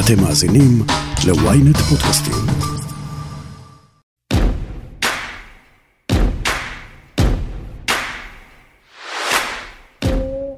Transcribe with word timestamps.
אתם 0.00 0.22
מאזינים 0.22 0.82
ל-ynet 1.26 1.78
פודקאסטים. 1.78 2.34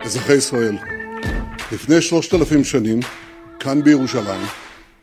אזרחי 0.01 0.33
ישראל, 0.33 0.77
לפני 1.73 2.03
שלושת 2.03 2.35
אלפים 2.35 2.65
שנים, 2.65 3.01
כאן 3.61 3.83
בירושלים, 3.83 4.47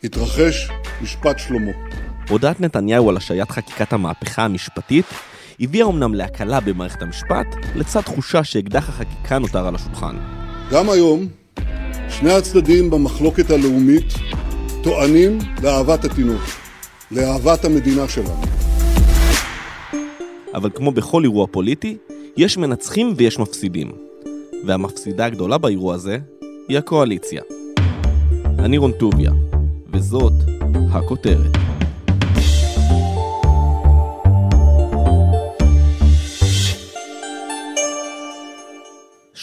התרחש 0.04 0.70
משפט 1.02 1.40
שלמה. 1.40 1.72
הודעת 2.30 2.62
נתניהו 2.62 3.10
על 3.10 3.18
השעיית 3.18 3.52
חקיקת 3.52 3.94
המהפכה 3.94 4.46
המשפטית 4.46 5.06
הביאה 5.60 5.88
אמנם 5.88 6.14
להקלה 6.14 6.60
במערכת 6.60 7.02
המשפט, 7.02 7.48
לצד 7.76 8.02
תחושה 8.02 8.44
שאקדח 8.44 8.90
החקיקה 8.90 9.40
נותר 9.40 9.68
על 9.68 9.76
השולחן. 9.76 10.16
גם 10.72 10.90
היום, 10.90 11.28
שני 12.20 12.34
הצדדים 12.34 12.90
במחלוקת 12.90 13.50
הלאומית 13.50 14.14
טוענים 14.84 15.38
לאהבת 15.64 16.06
התינוק, 16.06 16.42
לאהבת 17.12 17.66
המדינה 17.66 18.08
שלנו. 18.08 18.42
אבל 20.54 20.70
כמו 20.76 20.92
בכל 20.92 21.24
אירוע 21.24 21.48
פוליטי, 21.52 21.98
יש 22.38 22.58
מנצחים 22.58 23.14
ויש 23.18 23.40
מפסידים. 23.40 23.92
והמפסידה 24.66 25.26
הגדולה 25.26 25.58
באירוע 25.58 25.96
הזה 25.96 26.18
היא 26.68 26.78
הקואליציה. 26.78 27.42
אני 28.60 28.78
רון 28.78 28.92
טוביה, 28.92 29.32
וזאת 29.94 30.34
הכותרת. 30.92 31.65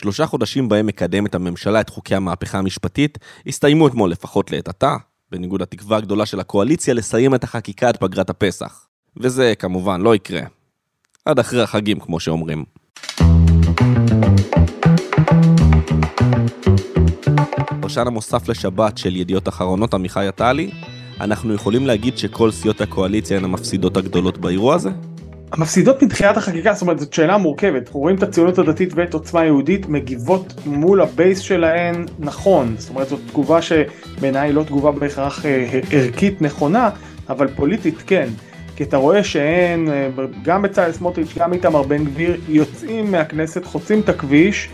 שלושה 0.02 0.26
חודשים 0.26 0.68
בהם 0.68 0.86
מקדמת 0.86 1.34
הממשלה 1.34 1.80
את 1.80 1.88
חוקי 1.88 2.14
המהפכה 2.14 2.58
המשפטית, 2.58 3.18
הסתיימו 3.46 3.88
אתמול 3.88 4.10
לפחות 4.10 4.50
לעת 4.50 4.68
עתה, 4.68 4.96
בניגוד 5.30 5.62
לתקווה 5.62 5.96
הגדולה 5.96 6.26
של 6.26 6.40
הקואליציה 6.40 6.94
לסיים 6.94 7.34
את 7.34 7.44
החקיקה 7.44 7.88
עד 7.88 7.96
פגרת 7.96 8.30
הפסח. 8.30 8.86
וזה 9.16 9.52
כמובן 9.58 10.00
לא 10.00 10.14
יקרה. 10.14 10.40
עד 11.24 11.38
אחרי 11.38 11.62
החגים, 11.62 12.00
כמו 12.00 12.20
שאומרים. 12.20 12.64
פרשן 17.80 18.06
המוסף 18.06 18.48
לשבת 18.48 18.98
של 18.98 19.16
ידיעות 19.16 19.48
אחרונות 19.48 19.94
עמיחי 19.94 20.26
עטלי, 20.26 20.70
אנחנו 21.20 21.54
יכולים 21.54 21.86
להגיד 21.86 22.18
שכל 22.18 22.50
סיעות 22.50 22.80
הקואליציה 22.80 23.36
הן 23.36 23.44
המפסידות 23.44 23.96
הגדולות 23.96 24.38
באירוע 24.38 24.74
הזה? 24.74 24.90
המפסידות 25.52 26.02
מתחילת 26.02 26.36
החקיקה, 26.36 26.72
זאת 26.72 26.82
אומרת 26.82 26.98
זאת 26.98 27.12
שאלה 27.12 27.38
מורכבת, 27.38 27.86
אנחנו 27.86 28.00
רואים 28.00 28.16
את 28.16 28.22
הציונות 28.22 28.58
הדתית 28.58 28.92
ואת 28.94 29.14
עוצמה 29.14 29.44
יהודית 29.44 29.88
מגיבות 29.88 30.54
מול 30.66 31.00
הבייס 31.00 31.38
שלהן 31.38 32.06
נכון, 32.18 32.74
זאת 32.78 32.90
אומרת 32.90 33.08
זאת 33.08 33.20
תגובה 33.26 33.62
שבעיניי 33.62 34.48
היא 34.48 34.54
לא 34.54 34.62
תגובה 34.62 34.90
בהכרח 34.92 35.46
אה, 35.46 35.80
ערכית 35.90 36.42
נכונה, 36.42 36.90
אבל 37.28 37.48
פוליטית 37.48 38.02
כן, 38.06 38.28
כי 38.76 38.84
אתה 38.84 38.96
רואה 38.96 39.24
שהן, 39.24 39.88
אה, 39.88 40.08
גם 40.42 40.62
בצלאל 40.62 40.92
סמוטריץ', 40.92 41.34
גם 41.38 41.52
איתמר 41.52 41.82
בן 41.82 42.04
גביר, 42.04 42.40
יוצאים 42.48 43.10
מהכנסת, 43.10 43.64
חוצים 43.64 44.00
את 44.00 44.08
הכביש 44.08 44.68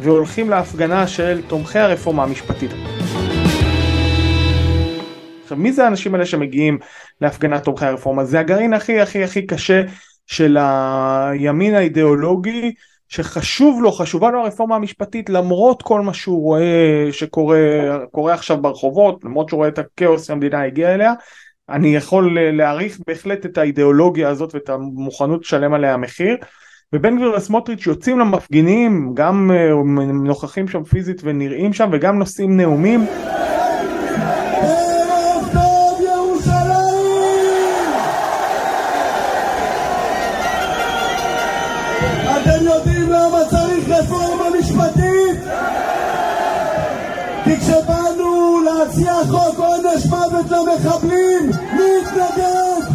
והולכים 0.00 0.50
להפגנה 0.50 1.06
של 1.06 1.42
תומכי 1.46 1.78
הרפורמה 1.78 2.22
המשפטית. 2.22 2.70
עכשיו 5.42 5.58
מי 5.58 5.72
זה 5.72 5.84
האנשים 5.84 6.14
האלה 6.14 6.26
שמגיעים 6.26 6.78
להפגנת 7.20 7.64
תומכי 7.64 7.84
הרפורמה? 7.84 8.24
זה 8.24 8.40
הגרעין 8.40 8.72
הכי 8.72 9.00
הכי 9.00 9.24
הכי 9.24 9.46
קשה 9.46 9.82
של 10.26 10.56
הימין 10.60 11.74
האידיאולוגי 11.74 12.72
שחשוב 13.08 13.82
לו, 13.82 13.92
חשובה 13.92 14.30
לו 14.30 14.40
הרפורמה 14.40 14.76
המשפטית 14.76 15.30
למרות 15.30 15.82
כל 15.82 16.00
מה 16.00 16.14
שהוא 16.14 16.42
רואה 16.42 17.08
שקורה 17.12 18.34
עכשיו 18.34 18.62
ברחובות, 18.62 19.24
למרות 19.24 19.48
שהוא 19.48 19.58
רואה 19.58 19.68
את 19.68 19.78
הכאוס 19.78 20.26
שהמדינה 20.26 20.62
הגיעה 20.62 20.94
אליה, 20.94 21.12
אני 21.68 21.96
יכול 21.96 22.38
להעריך 22.52 22.98
בהחלט 23.06 23.46
את 23.46 23.58
האידיאולוגיה 23.58 24.28
הזאת 24.28 24.54
ואת 24.54 24.68
המוכנות 24.68 25.40
לשלם 25.40 25.74
עליה 25.74 25.96
מחיר. 25.96 26.36
ובן 26.92 27.16
גביר 27.16 27.32
וסמוטריץ' 27.36 27.86
יוצאים 27.86 28.18
למפגינים, 28.18 29.10
גם 29.14 29.50
אה, 29.54 29.70
נוכחים 30.12 30.68
שם 30.68 30.84
פיזית 30.84 31.20
ונראים 31.24 31.72
שם 31.72 31.88
וגם 31.92 32.18
נושאים 32.18 32.56
נאומים. 32.56 33.06
להציע 48.64 49.12
חוק 49.30 49.58
עונש 49.58 50.06
מוות 50.06 50.46
למחבלים, 50.50 51.50
מי 51.76 51.82
יתנגד? 52.02 52.94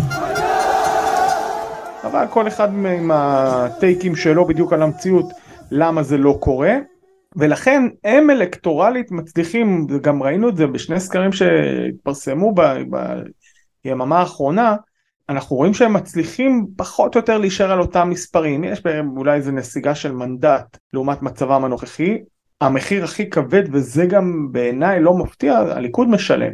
אבל 2.04 2.26
כל 2.30 2.48
אחד 2.48 2.70
עם 2.74 3.12
הטייקים 3.14 4.16
שלו 4.16 4.48
בדיוק 4.48 4.74
על 4.74 4.82
המציאות 4.82 5.26
למה 5.72 6.04
זה 6.04 6.18
לא 6.18 6.38
קורה. 6.40 6.76
ולכן 7.36 7.84
הם 8.04 8.30
אלקטורלית 8.30 9.12
מצליחים, 9.12 9.88
גם 10.02 10.24
ראינו 10.24 10.50
את 10.50 10.58
זה 10.58 10.68
בשני 10.68 11.00
סקרים 11.00 11.32
שהתפרסמו 11.32 12.54
ביממה 13.86 14.20
האחרונה, 14.20 14.76
אנחנו 15.30 15.56
רואים 15.56 15.74
שהם 15.74 15.94
מצליחים 15.94 16.68
פחות 16.78 17.16
או 17.16 17.20
יותר 17.20 17.38
להישאר 17.38 17.72
על 17.72 17.80
אותם 17.80 18.10
מספרים, 18.10 18.64
יש 18.64 18.84
בהם 18.84 19.18
אולי 19.18 19.36
איזה 19.36 19.52
נסיגה 19.52 19.96
של 19.96 20.12
מנדט 20.12 20.78
לעומת 20.94 21.22
מצבם 21.22 21.66
הנוכחי, 21.66 22.18
המחיר 22.62 23.04
הכי 23.04 23.30
כבד 23.30 23.64
וזה 23.72 24.06
גם 24.06 24.48
בעיניי 24.52 25.00
לא 25.02 25.14
מפתיע, 25.14 25.58
הליכוד 25.58 26.10
משלם. 26.10 26.52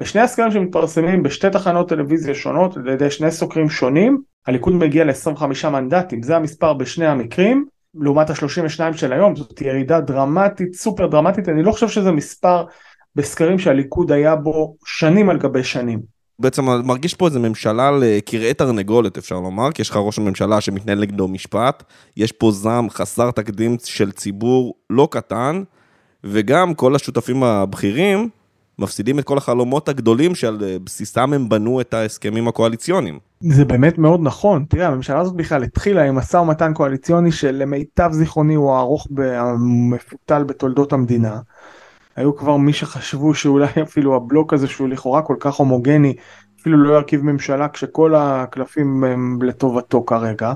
בשני 0.00 0.20
הסקרים 0.20 0.50
שמתפרסמים 0.50 1.22
בשתי 1.22 1.50
תחנות 1.50 1.88
טלוויזיה 1.88 2.34
שונות 2.34 2.76
על 2.76 2.88
ידי 2.88 3.10
שני 3.10 3.30
סוקרים 3.30 3.68
שונים, 3.68 4.22
הליכוד 4.46 4.74
מגיע 4.74 5.04
ל-25 5.04 5.68
מנדטים, 5.68 6.22
זה 6.22 6.36
המספר 6.36 6.72
בשני 6.72 7.06
המקרים, 7.06 7.66
לעומת 7.94 8.30
ה-32 8.30 8.96
של 8.96 9.12
היום, 9.12 9.36
זאת 9.36 9.60
ירידה 9.60 10.00
דרמטית, 10.00 10.74
סופר 10.74 11.06
דרמטית, 11.06 11.48
אני 11.48 11.62
לא 11.62 11.72
חושב 11.72 11.88
שזה 11.88 12.12
מספר 12.12 12.64
בסקרים 13.16 13.58
שהליכוד 13.58 14.12
היה 14.12 14.36
בו 14.36 14.76
שנים 14.84 15.30
על 15.30 15.38
גבי 15.38 15.64
שנים. 15.64 16.13
בעצם 16.38 16.64
מרגיש 16.64 17.14
פה 17.14 17.26
איזה 17.26 17.38
ממשלה 17.38 17.90
לקרעי 17.90 18.54
תרנגולת 18.54 19.18
אפשר 19.18 19.40
לומר, 19.40 19.72
כי 19.72 19.82
יש 19.82 19.90
לך 19.90 19.96
ראש 19.96 20.18
הממשלה 20.18 20.60
שמתנהל 20.60 21.00
נגדו 21.00 21.28
משפט, 21.28 21.82
יש 22.16 22.32
פה 22.32 22.50
זעם 22.50 22.90
חסר 22.90 23.30
תקדים 23.30 23.76
של 23.84 24.12
ציבור 24.12 24.74
לא 24.90 25.08
קטן, 25.10 25.62
וגם 26.24 26.74
כל 26.74 26.94
השותפים 26.94 27.42
הבכירים 27.42 28.28
מפסידים 28.78 29.18
את 29.18 29.24
כל 29.24 29.38
החלומות 29.38 29.88
הגדולים 29.88 30.34
שעל 30.34 30.58
בסיסם 30.84 31.32
הם 31.32 31.48
בנו 31.48 31.80
את 31.80 31.94
ההסכמים 31.94 32.48
הקואליציוניים. 32.48 33.18
זה 33.40 33.64
באמת 33.64 33.98
מאוד 33.98 34.20
נכון, 34.22 34.64
תראה 34.68 34.86
הממשלה 34.86 35.20
הזאת 35.20 35.34
בכלל 35.34 35.62
התחילה 35.62 36.04
עם 36.04 36.14
משא 36.14 36.36
ומתן 36.36 36.74
קואליציוני 36.74 37.32
שלמיטב 37.32 38.08
זיכרוני 38.12 38.54
הוא 38.54 38.72
הארוך 38.72 39.08
המפותל 39.18 40.44
בתולדות 40.44 40.92
המדינה. 40.92 41.38
היו 42.16 42.36
כבר 42.36 42.56
מי 42.56 42.72
שחשבו 42.72 43.34
שאולי 43.34 43.66
אפילו 43.82 44.16
הבלוק 44.16 44.52
הזה 44.52 44.68
שהוא 44.68 44.88
לכאורה 44.88 45.22
כל 45.22 45.36
כך 45.40 45.54
הומוגני 45.54 46.14
אפילו 46.60 46.78
לא 46.84 46.94
ירכיב 46.94 47.22
ממשלה 47.22 47.68
כשכל 47.68 48.14
הקלפים 48.14 49.04
הם 49.04 49.42
לטובתו 49.42 50.04
כרגע. 50.04 50.52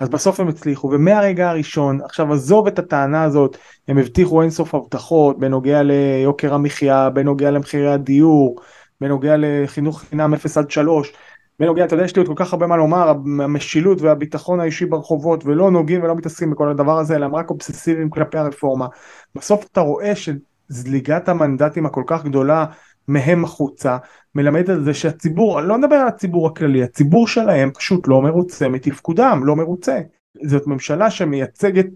אז 0.00 0.08
בסוף 0.08 0.40
הם 0.40 0.48
הצליחו 0.48 0.90
ומהרגע 0.90 1.50
הראשון 1.50 2.00
עכשיו 2.04 2.32
עזוב 2.32 2.66
את 2.66 2.78
הטענה 2.78 3.22
הזאת 3.22 3.56
הם 3.88 3.98
הבטיחו 3.98 4.42
אינסוף 4.42 4.74
הבטחות 4.74 5.38
בנוגע 5.38 5.82
ליוקר 5.82 6.54
המחיה 6.54 7.10
בנוגע 7.10 7.50
למחירי 7.50 7.92
הדיור 7.92 8.60
בנוגע 9.00 9.34
לחינוך 9.38 10.00
חינם 10.00 10.34
0 10.34 10.58
עד 10.58 10.70
3 10.70 11.12
בנוגע 11.58 11.84
אתה 11.84 11.94
יודע 11.94 12.04
יש 12.04 12.16
לי 12.16 12.20
עוד 12.20 12.28
כל 12.28 12.44
כך 12.44 12.52
הרבה 12.52 12.66
מה 12.66 12.76
לומר 12.76 13.08
המשילות 13.42 14.02
והביטחון 14.02 14.60
האישי 14.60 14.86
ברחובות 14.86 15.46
ולא 15.46 15.70
נוגעים 15.70 16.02
ולא 16.02 16.14
מתעסקים 16.14 16.50
בכל 16.50 16.68
הדבר 16.68 16.98
הזה 16.98 17.16
אלא 17.16 17.24
הם 17.24 17.34
רק 17.34 17.50
אובססיביים 17.50 18.10
כלפי 18.10 18.38
הרפורמה 18.38 18.86
בסוף 19.34 19.64
אתה 19.72 19.80
רואה 19.80 20.16
ש... 20.16 20.28
זליגת 20.70 21.28
המנדטים 21.28 21.86
הכל 21.86 22.02
כך 22.06 22.24
גדולה 22.24 22.66
מהם 23.08 23.44
החוצה, 23.44 23.96
מלמד 24.34 24.70
על 24.70 24.84
זה 24.84 24.94
שהציבור, 24.94 25.60
אני 25.60 25.68
לא 25.68 25.78
מדבר 25.78 25.96
על 25.96 26.08
הציבור 26.08 26.46
הכללי, 26.46 26.82
הציבור 26.82 27.28
שלהם 27.28 27.70
פשוט 27.70 28.08
לא 28.08 28.22
מרוצה 28.22 28.68
מתפקודם, 28.68 29.40
לא 29.44 29.56
מרוצה. 29.56 30.00
זאת 30.44 30.66
ממשלה 30.66 31.10
שמייצגת 31.10 31.86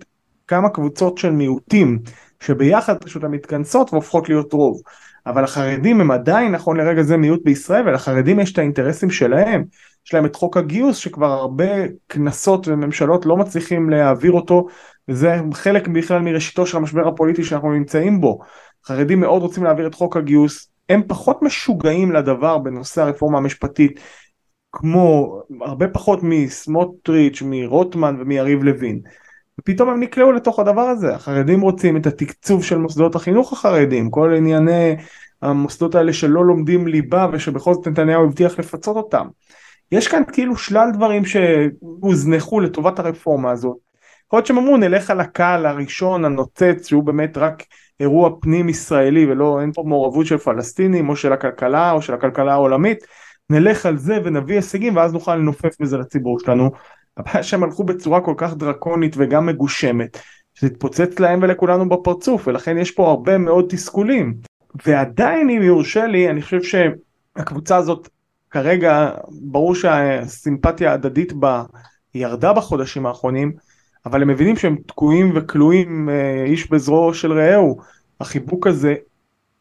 כמה 0.49 0.69
קבוצות 0.69 1.19
של 1.19 1.31
מיעוטים, 1.31 1.99
שביחד 2.41 3.05
פשוט 3.05 3.25
הן 3.25 3.31
מתכנסות 3.31 3.93
והופכות 3.93 4.29
להיות 4.29 4.53
רוב. 4.53 4.82
אבל 5.27 5.44
החרדים 5.44 6.00
הם 6.00 6.11
עדיין 6.11 6.53
נכון 6.53 6.77
לרגע 6.77 7.03
זה 7.03 7.17
מיעוט 7.17 7.44
בישראל 7.44 7.88
ולחרדים 7.88 8.41
יש 8.41 8.53
את 8.53 8.59
האינטרסים 8.59 9.11
שלהם. 9.11 9.65
יש 10.06 10.15
להם 10.15 10.27
את 10.27 10.37
חוק 10.37 10.56
הגיוס 10.56 10.97
שכבר 10.97 11.32
הרבה 11.32 11.65
כנסות 12.09 12.69
וממשלות 12.69 13.27
לא 13.27 13.37
מצליחים 13.37 13.91
להעביר 13.91 14.32
אותו 14.32 14.67
וזה 15.09 15.37
חלק 15.53 15.89
בכלל 15.89 16.23
מראשיתו 16.23 16.67
של 16.67 16.77
המשבר 16.77 17.09
הפוליטי 17.09 17.45
שאנחנו 17.45 17.73
נמצאים 17.73 18.21
בו. 18.21 18.39
חרדים 18.87 19.21
מאוד 19.21 19.43
רוצים 19.43 19.65
להעביר 19.65 19.87
את 19.87 19.95
חוק 19.95 20.17
הגיוס, 20.17 20.69
הם 20.89 21.03
פחות 21.06 21.43
משוגעים 21.43 22.12
לדבר 22.12 22.59
בנושא 22.59 23.03
הרפורמה 23.03 23.39
המשפטית, 23.39 24.01
כמו 24.73 25.39
הרבה 25.61 25.89
פחות 25.89 26.19
מסמוטריץ', 26.23 27.43
מרוטמן 27.43 28.17
ומיריב 28.21 28.62
לוין. 28.62 29.01
ופתאום 29.61 29.89
הם 29.89 30.01
נקלעו 30.01 30.33
לתוך 30.33 30.59
הדבר 30.59 30.81
הזה, 30.81 31.15
החרדים 31.15 31.61
רוצים 31.61 31.97
את 31.97 32.06
התקצוב 32.06 32.65
של 32.65 32.79
מוסדות 32.79 33.15
החינוך 33.15 33.53
החרדים, 33.53 34.11
כל 34.11 34.35
ענייני 34.37 34.97
המוסדות 35.43 35.95
האלה 35.95 36.12
שלא 36.12 36.45
לומדים 36.45 36.87
ליבה 36.87 37.27
ושבכל 37.33 37.75
זאת 37.75 37.89
נתניהו 37.89 38.25
הבטיח 38.25 38.59
לפצות 38.59 38.97
אותם. 38.97 39.27
יש 39.93 40.09
כאן 40.09 40.23
כאילו 40.33 40.56
שלל 40.56 40.91
דברים 40.93 41.23
שהוזנחו 41.25 42.61
לטובת 42.61 42.99
הרפורמה 42.99 43.51
הזאת. 43.51 43.77
יכול 44.26 44.37
להיות 44.37 44.47
שהם 44.47 44.59
אמרו 44.59 44.76
נלך 44.76 45.11
על 45.11 45.21
הקהל 45.21 45.67
הראשון 45.67 46.25
הנוצץ 46.25 46.88
שהוא 46.88 47.05
באמת 47.05 47.38
רק 47.38 47.62
אירוע 48.00 48.31
פנים 48.41 48.69
ישראלי 48.69 49.26
ולא 49.26 49.61
אין 49.61 49.73
פה 49.73 49.82
מעורבות 49.87 50.26
של 50.26 50.38
פלסטינים 50.38 51.09
או 51.09 51.17
של 51.17 51.32
הכלכלה 51.32 51.93
או 51.93 52.03
של 52.03 52.15
הכלכלה 52.15 52.53
העולמית 52.53 53.05
נלך 53.50 53.87
על 53.87 53.97
זה 53.97 54.19
ונביא 54.25 54.55
הישגים 54.55 54.97
ואז 54.97 55.12
נוכל 55.12 55.37
לנופף 55.37 55.81
בזה 55.81 55.99
לציבור 55.99 56.38
שלנו. 56.41 56.71
הבעיה 57.17 57.43
שהם 57.43 57.62
הלכו 57.62 57.85
בצורה 57.85 58.21
כל 58.21 58.35
כך 58.37 58.55
דרקונית 58.55 59.15
וגם 59.19 59.47
מגושמת 59.47 60.19
שזה 60.55 60.67
התפוצץ 60.67 61.19
להם 61.19 61.41
ולכולנו 61.43 61.88
בפרצוף 61.88 62.49
ולכן 62.49 62.79
יש 62.79 62.91
פה 62.91 63.11
הרבה 63.11 63.38
מאוד 63.38 63.67
תסכולים 63.69 64.35
ועדיין 64.87 65.50
אם 65.50 65.62
יורשה 65.62 66.06
לי 66.06 66.31
אני 66.31 66.43
חושב 66.43 66.61
שהקבוצה 66.62 67.77
הזאת 67.77 68.09
כרגע 68.50 69.11
ברור 69.43 69.75
שהסימפתיה 69.75 70.91
ההדדית 70.91 71.32
בה 71.32 71.62
ירדה 72.15 72.53
בחודשים 72.53 73.06
האחרונים 73.06 73.53
אבל 74.06 74.23
הם 74.23 74.29
מבינים 74.29 74.56
שהם 74.56 74.77
תקועים 74.87 75.33
וכלואים 75.35 76.09
אה, 76.09 76.45
איש 76.45 76.71
בזרועו 76.71 77.15
של 77.15 77.33
רעהו. 77.33 77.81
החיבוק 78.21 78.67
הזה 78.67 78.95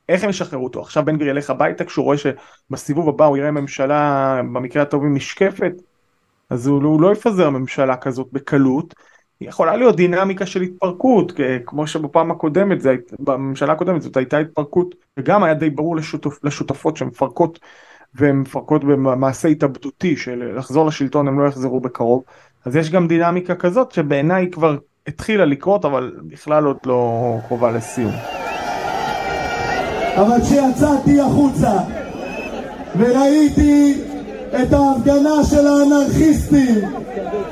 איך 0.09 0.23
הם 0.23 0.29
ישחררו 0.29 0.63
אותו? 0.63 0.81
עכשיו 0.81 1.05
בן 1.05 1.15
גביר 1.15 1.27
ילך 1.27 1.49
הביתה 1.49 1.85
כשהוא 1.85 2.05
רואה 2.05 2.17
שבסיבוב 2.17 3.09
הבא 3.09 3.25
הוא 3.25 3.37
יראה 3.37 3.51
ממשלה 3.51 4.41
במקרה 4.53 4.81
הטוב 4.81 5.03
עם 5.03 5.15
משקפת. 5.15 5.73
אז 6.49 6.67
הוא, 6.67 6.83
הוא 6.83 7.01
לא 7.01 7.11
יפזר 7.11 7.49
ממשלה 7.49 7.97
כזאת 7.97 8.27
בקלות. 8.31 8.93
יכולה 9.41 9.75
להיות 9.75 9.95
דינמיקה 9.95 10.45
של 10.45 10.61
התפרקות 10.61 11.31
כמו 11.65 11.87
שבפעם 11.87 12.31
הקודמת 12.31 12.81
זה, 12.81 12.95
בממשלה 13.19 13.73
הקודמת 13.73 14.01
זאת 14.01 14.17
הייתה 14.17 14.37
התפרקות 14.37 14.95
וגם 15.17 15.43
היה 15.43 15.53
די 15.53 15.69
ברור 15.69 15.95
לשותפ, 15.95 16.43
לשותפות 16.43 16.97
שהן 16.97 17.07
מפרקות 17.07 17.59
והן 18.15 18.35
מפרקות 18.35 18.83
במעשה 18.83 19.47
התאבדותי 19.47 20.17
של 20.17 20.57
לחזור 20.57 20.87
לשלטון 20.87 21.27
הם 21.27 21.39
לא 21.39 21.47
יחזרו 21.47 21.79
בקרוב 21.79 22.23
אז 22.65 22.75
יש 22.75 22.89
גם 22.89 23.07
דינמיקה 23.07 23.55
כזאת 23.55 23.91
שבעיניי 23.91 24.49
כבר 24.51 24.77
התחילה 25.07 25.45
לקרות 25.45 25.85
אבל 25.85 26.11
בכלל 26.27 26.65
עוד 26.65 26.77
לא 26.85 27.37
קרובה 27.47 27.71
לסיום. 27.71 28.11
אבל 30.15 30.41
כשיצאתי 30.41 31.21
החוצה 31.21 31.71
וראיתי 32.97 34.01
את 34.61 34.73
ההפגנה 34.73 35.43
של 35.49 35.67
האנרכיסטים 35.67 36.81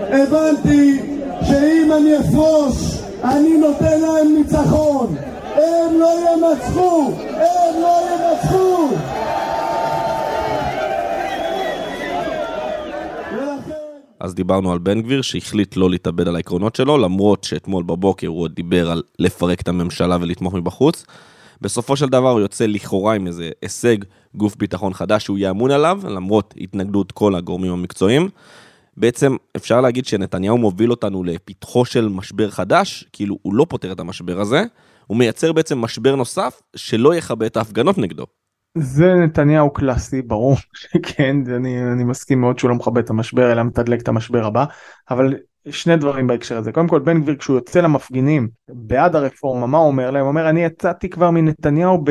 הבנתי 0.09 0.99
שאם 1.43 1.91
אני 1.97 2.19
אפרוש 2.19 3.01
אני 3.23 3.57
נותן 3.57 3.99
להם 4.01 4.35
ניצחון 4.37 5.15
הם 5.55 5.99
לא 5.99 6.11
ינצחו! 6.19 7.11
הם 7.29 7.81
לא 7.81 7.97
ינצחו! 8.11 8.87
אז 14.21 14.35
דיברנו 14.35 14.71
על 14.71 14.77
בן 14.77 15.01
גביר 15.01 15.21
שהחליט 15.21 15.77
לא 15.77 15.89
להתאבד 15.89 16.27
על 16.27 16.35
העקרונות 16.35 16.75
שלו, 16.75 16.97
למרות 16.97 17.44
שאתמול 17.44 17.83
בבוקר 17.83 18.27
הוא 18.27 18.41
עוד 18.41 18.56
דיבר 18.56 18.91
על 18.91 19.03
לפרק 19.19 19.62
את 19.62 19.68
הממשלה 19.68 20.18
ולתמוך 20.21 20.53
מבחוץ. 20.53 21.06
בסופו 21.62 21.95
של 21.97 22.06
דבר 22.06 22.29
הוא 22.29 22.39
יוצא 22.39 22.65
לכאורה 22.65 23.15
עם 23.15 23.27
איזה 23.27 23.50
הישג 23.62 23.97
גוף 24.35 24.56
ביטחון 24.56 24.94
חדש 24.94 25.23
שהוא 25.23 25.38
יהיה 25.38 25.50
אמון 25.50 25.71
עליו, 25.71 26.01
למרות 26.09 26.53
התנגדות 26.57 27.12
כל 27.12 27.35
הגורמים 27.35 27.71
המקצועיים. 27.71 28.29
בעצם 28.97 29.35
אפשר 29.56 29.81
להגיד 29.81 30.06
שנתניהו 30.06 30.57
מוביל 30.57 30.91
אותנו 30.91 31.24
לפתחו 31.24 31.85
של 31.85 32.07
משבר 32.07 32.50
חדש, 32.50 33.06
כאילו 33.13 33.38
הוא 33.41 33.56
לא 33.56 33.65
פותר 33.69 33.91
את 33.91 34.00
המשבר 34.00 34.39
הזה, 34.39 34.63
הוא 35.07 35.17
מייצר 35.17 35.53
בעצם 35.53 35.77
משבר 35.77 36.15
נוסף 36.15 36.62
שלא 36.75 37.15
יכבה 37.15 37.45
את 37.45 37.57
ההפגנות 37.57 37.97
נגדו. 37.97 38.25
זה 38.77 39.15
נתניהו 39.15 39.73
קלאסי 39.73 40.21
ברור 40.21 40.56
שכן 40.73 41.35
אני, 41.56 41.91
אני 41.91 42.03
מסכים 42.03 42.41
מאוד 42.41 42.59
שהוא 42.59 42.69
לא 42.69 42.75
מכבה 42.75 43.00
את 43.00 43.09
המשבר 43.09 43.51
אלא 43.51 43.63
מתדלק 43.63 44.01
את 44.01 44.07
המשבר 44.07 44.45
הבא 44.45 44.65
אבל 45.09 45.35
שני 45.69 45.97
דברים 45.97 46.27
בהקשר 46.27 46.57
הזה. 46.57 46.71
קודם 46.71 46.88
כל 46.88 47.00
בן 47.00 47.21
גביר 47.21 47.35
כשהוא 47.35 47.56
יוצא 47.56 47.81
למפגינים 47.81 48.47
בעד 48.69 49.15
הרפורמה 49.15 49.68
מה 49.68 49.77
הוא 49.77 49.88
אומר 49.88 50.12
להם? 50.12 50.21
הוא 50.21 50.29
אומר 50.29 50.50
אני 50.50 50.63
יצאתי 50.63 51.09
כבר 51.09 51.31
מנתניהו 51.31 52.03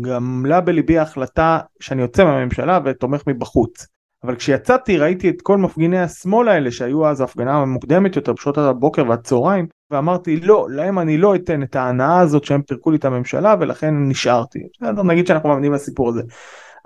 גמלה 0.00 0.60
בליבי 0.60 0.98
ההחלטה 0.98 1.58
שאני 1.80 2.02
יוצא 2.02 2.24
מהממשלה 2.24 2.78
ותומך 2.84 3.22
מבחוץ. 3.26 3.86
אבל 4.24 4.36
כשיצאתי 4.36 4.98
ראיתי 4.98 5.28
את 5.28 5.42
כל 5.42 5.58
מפגיני 5.58 5.98
השמאל 5.98 6.48
האלה 6.48 6.70
שהיו 6.70 7.06
אז 7.06 7.20
הפגנה 7.20 7.54
המוקדמת 7.54 8.16
יותר 8.16 8.32
בשעות 8.32 8.58
הבוקר 8.58 9.08
והצהריים 9.08 9.66
ואמרתי 9.94 10.40
לא 10.40 10.66
להם 10.70 10.98
אני 10.98 11.18
לא 11.18 11.34
אתן 11.34 11.62
את 11.62 11.76
ההנאה 11.76 12.20
הזאת 12.20 12.44
שהם 12.44 12.62
פירקו 12.62 12.90
לי 12.90 12.96
את 12.96 13.04
הממשלה 13.04 13.54
ולכן 13.60 13.94
נשארתי. 14.08 14.58
בסדר 14.82 15.02
נגיד 15.02 15.26
שאנחנו 15.26 15.48
מאמינים 15.48 15.72
לסיפור 15.72 16.08
הזה. 16.08 16.22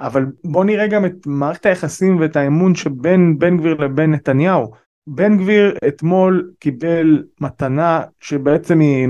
אבל 0.00 0.26
בוא 0.44 0.64
נראה 0.64 0.86
גם 0.86 1.06
את 1.06 1.26
מערכת 1.26 1.66
היחסים 1.66 2.20
ואת 2.20 2.36
האמון 2.36 2.74
שבין 2.74 3.38
בן 3.38 3.56
גביר 3.56 3.74
לבין 3.74 4.10
נתניהו. 4.10 4.72
בן 5.06 5.38
גביר 5.38 5.76
אתמול 5.88 6.50
קיבל 6.58 7.24
מתנה 7.40 8.02
שבעצם 8.20 8.80
היא, 8.80 9.08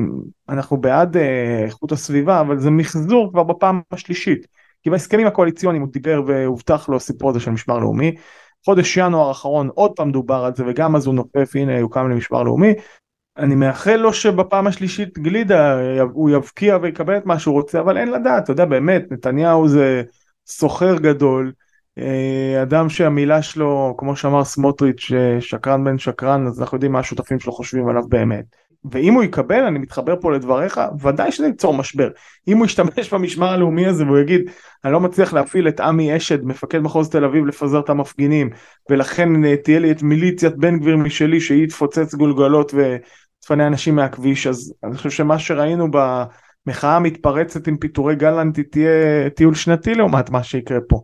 אנחנו 0.49 0.77
בעד 0.77 1.17
אה, 1.17 1.65
איכות 1.65 1.93
הסביבה 1.93 2.41
אבל 2.41 2.59
זה 2.59 2.71
מחזור 2.71 3.31
כבר 3.33 3.43
בפעם 3.43 3.81
השלישית. 3.93 4.47
כי 4.83 4.91
בהסכמים 4.91 5.27
הקואליציוניים 5.27 5.83
הוא 5.83 5.93
דיבר 5.93 6.23
והובטח 6.27 6.89
לו 6.89 6.97
הסיפור 6.97 7.31
הזה 7.31 7.41
של 7.41 7.51
משמר 7.51 7.79
לאומי. 7.79 8.15
חודש 8.65 8.97
ינואר 8.97 9.29
האחרון 9.29 9.69
עוד 9.75 9.93
פעם 9.97 10.13
דובר 10.13 10.45
על 10.45 10.55
זה 10.55 10.65
וגם 10.67 10.97
אז 10.97 11.07
הוא 11.07 11.15
נופף 11.15 11.51
הנה 11.55 11.79
יוקם 11.79 12.09
למשמר 12.09 12.43
לאומי. 12.43 12.75
אני 13.39 13.55
מאחל 13.55 13.97
לו 13.97 14.13
שבפעם 14.13 14.67
השלישית 14.67 15.19
גלידה 15.19 15.81
הוא 16.13 16.31
יבקיע 16.31 16.79
ויקבל 16.83 17.17
את 17.17 17.27
מה 17.27 17.39
שהוא 17.39 17.55
רוצה 17.55 17.81
אבל 17.81 17.99
אין 17.99 18.11
לדעת 18.11 18.45
אתה 18.45 18.53
יודע 18.53 18.65
באמת 18.65 19.03
נתניהו 19.11 19.69
זה 19.69 20.03
סוחר 20.47 20.97
גדול 20.97 21.53
אה, 21.99 22.63
אדם 22.63 22.89
שהמילה 22.89 23.43
שלו 23.43 23.95
כמו 23.99 24.17
שאמר 24.17 24.45
סמוטריץ' 24.45 25.11
שקרן 25.41 25.85
בן 25.85 25.99
שקרן 25.99 26.47
אז 26.47 26.61
אנחנו 26.61 26.77
יודעים 26.77 26.93
מה 26.93 26.99
השותפים 26.99 27.41
שלו 27.41 27.53
חושבים 27.53 27.89
עליו 27.89 28.09
באמת. 28.09 28.45
ואם 28.93 29.15
הוא 29.15 29.23
יקבל, 29.23 29.65
אני 29.65 29.79
מתחבר 29.79 30.15
פה 30.21 30.33
לדבריך, 30.33 30.81
ודאי 31.03 31.33
שזה 31.33 31.47
ייצור 31.47 31.75
משבר. 31.75 32.09
אם 32.49 32.59
הוא 32.59 32.67
ישתמש 32.67 33.15
במשמר 33.15 33.49
הלאומי 33.49 33.87
הזה 33.87 34.05
והוא 34.05 34.19
יגיד, 34.19 34.41
אני 34.85 34.93
לא 34.93 35.01
מצליח 35.01 35.33
להפעיל 35.33 35.69
את 35.69 35.81
עמי 35.81 36.17
אשד, 36.17 36.45
מפקד 36.45 36.79
מחוז 36.79 37.09
תל 37.09 37.25
אביב, 37.25 37.47
לפזר 37.47 37.81
את 37.81 37.91
המפגינים, 37.91 38.51
ולכן 38.91 39.45
אה, 39.45 39.57
תהיה 39.57 39.79
לי 39.79 39.91
את 39.91 40.03
מיליציית 40.03 40.57
בן 40.57 40.79
גביר 40.79 40.97
משלי, 40.97 41.41
שהיא 41.41 41.69
תפוצץ 41.69 42.15
גולגלות 42.15 42.75
ותפנה 43.41 43.67
אנשים 43.67 43.97
מהכביש, 43.97 44.47
אז 44.47 44.75
אני 44.85 44.97
חושב 44.97 45.11
שמה 45.11 45.39
שראינו 45.39 45.89
במחאה 45.91 46.97
המתפרצת 46.97 47.69
עם 47.69 47.77
פיטורי 47.77 48.17
גלנט, 48.17 48.59
תהיה 48.71 49.31
טיול 49.37 49.55
שנתי 49.55 49.95
לעומת 49.95 50.31
מה 50.31 50.43
שיקרה 50.43 50.79
פה. 50.89 51.01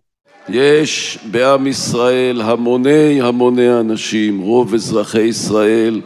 יש 0.48 1.18
בעם 1.30 1.66
ישראל 1.66 2.42
המוני 2.42 3.22
המוני 3.22 3.80
אנשים, 3.80 4.40
רוב 4.40 4.74
אזרחי 4.74 5.22
ישראל, 5.22 6.00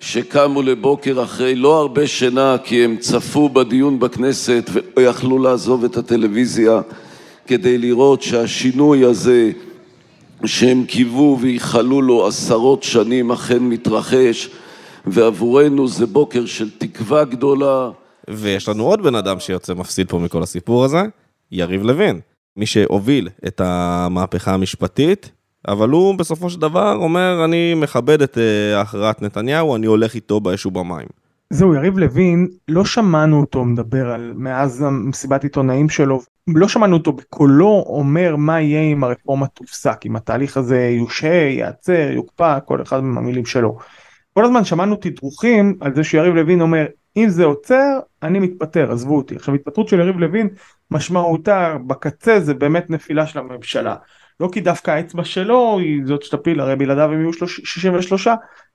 שקמו 0.00 0.62
לבוקר 0.62 1.22
אחרי 1.22 1.54
לא 1.54 1.78
הרבה 1.80 2.06
שינה 2.06 2.56
כי 2.64 2.84
הם 2.84 2.96
צפו 2.96 3.48
בדיון 3.48 3.98
בכנסת 3.98 4.70
ולא 4.72 5.06
יכלו 5.06 5.38
לעזוב 5.38 5.84
את 5.84 5.96
הטלוויזיה 5.96 6.80
כדי 7.46 7.78
לראות 7.78 8.22
שהשינוי 8.22 9.04
הזה 9.04 9.50
שהם 10.44 10.84
קיוו 10.84 11.38
וייחלו 11.40 12.02
לו 12.02 12.26
עשרות 12.26 12.82
שנים 12.82 13.32
אכן 13.32 13.58
מתרחש 13.58 14.50
ועבורנו 15.06 15.88
זה 15.88 16.06
בוקר 16.06 16.46
של 16.46 16.70
תקווה 16.78 17.24
גדולה. 17.24 17.90
ויש 18.30 18.68
לנו 18.68 18.84
עוד 18.84 19.02
בן 19.02 19.14
אדם 19.14 19.40
שיוצא 19.40 19.74
מפסיד 19.74 20.08
פה 20.08 20.18
מכל 20.18 20.42
הסיפור 20.42 20.84
הזה, 20.84 21.02
יריב 21.52 21.82
לוין. 21.82 22.20
מי 22.56 22.66
שהוביל 22.66 23.28
את 23.46 23.60
המהפכה 23.64 24.54
המשפטית, 24.54 25.30
אבל 25.68 25.88
הוא 25.88 26.14
בסופו 26.14 26.50
של 26.50 26.60
דבר 26.60 26.94
אומר, 26.96 27.44
אני 27.44 27.74
מכבד 27.74 28.22
את 28.22 28.38
אה, 28.38 28.80
הכרעת 28.80 29.22
נתניהו, 29.22 29.76
אני 29.76 29.86
הולך 29.86 30.14
איתו 30.14 30.40
באש 30.40 30.66
ובמים. 30.66 31.06
זהו, 31.50 31.74
יריב 31.74 31.98
לוין, 31.98 32.48
לא 32.68 32.84
שמענו 32.84 33.40
אותו 33.40 33.64
מדבר 33.64 34.10
על, 34.10 34.32
מאז 34.36 34.84
מסיבת 34.90 35.42
עיתונאים 35.42 35.88
שלו, 35.88 36.22
לא 36.48 36.68
שמענו 36.68 36.96
אותו 36.96 37.12
בקולו 37.12 37.84
אומר 37.86 38.36
מה 38.36 38.60
יהיה 38.60 38.92
אם 38.92 39.04
הרפורמה 39.04 39.46
תופסק, 39.46 40.06
אם 40.06 40.16
התהליך 40.16 40.56
הזה 40.56 40.94
יושהה, 40.98 41.48
ייעצר, 41.50 42.10
יוקפא, 42.14 42.58
כל 42.64 42.82
אחד 42.82 43.00
מהמילים 43.00 43.46
שלו. 43.46 43.78
כל 44.34 44.44
הזמן 44.44 44.64
שמענו 44.64 44.96
תדרוכים 44.96 45.78
על 45.80 45.94
זה 45.94 46.04
שיריב 46.04 46.34
לוין 46.34 46.60
אומר, 46.60 46.86
אם 47.16 47.28
זה 47.28 47.44
עוצר, 47.44 47.98
אני 48.22 48.38
מתפטר, 48.38 48.92
עזבו 48.92 49.16
אותי. 49.16 49.36
עכשיו, 49.36 49.54
התפטרות 49.54 49.88
של 49.88 50.00
יריב 50.00 50.18
לוין, 50.18 50.48
משמעותה 50.90 51.76
בקצה 51.86 52.40
זה 52.40 52.54
באמת 52.54 52.90
נפילה 52.90 53.26
של 53.26 53.38
הממשלה. 53.38 53.96
לא 54.40 54.48
כי 54.52 54.60
דווקא 54.60 54.90
האצבע 54.90 55.24
שלו 55.24 55.78
היא 55.78 56.02
זאת 56.06 56.22
שתפיל, 56.22 56.60
הרי 56.60 56.76
בלעדיו 56.76 57.12
הם 57.12 57.20
יהיו 57.20 57.32
63, 57.32 58.28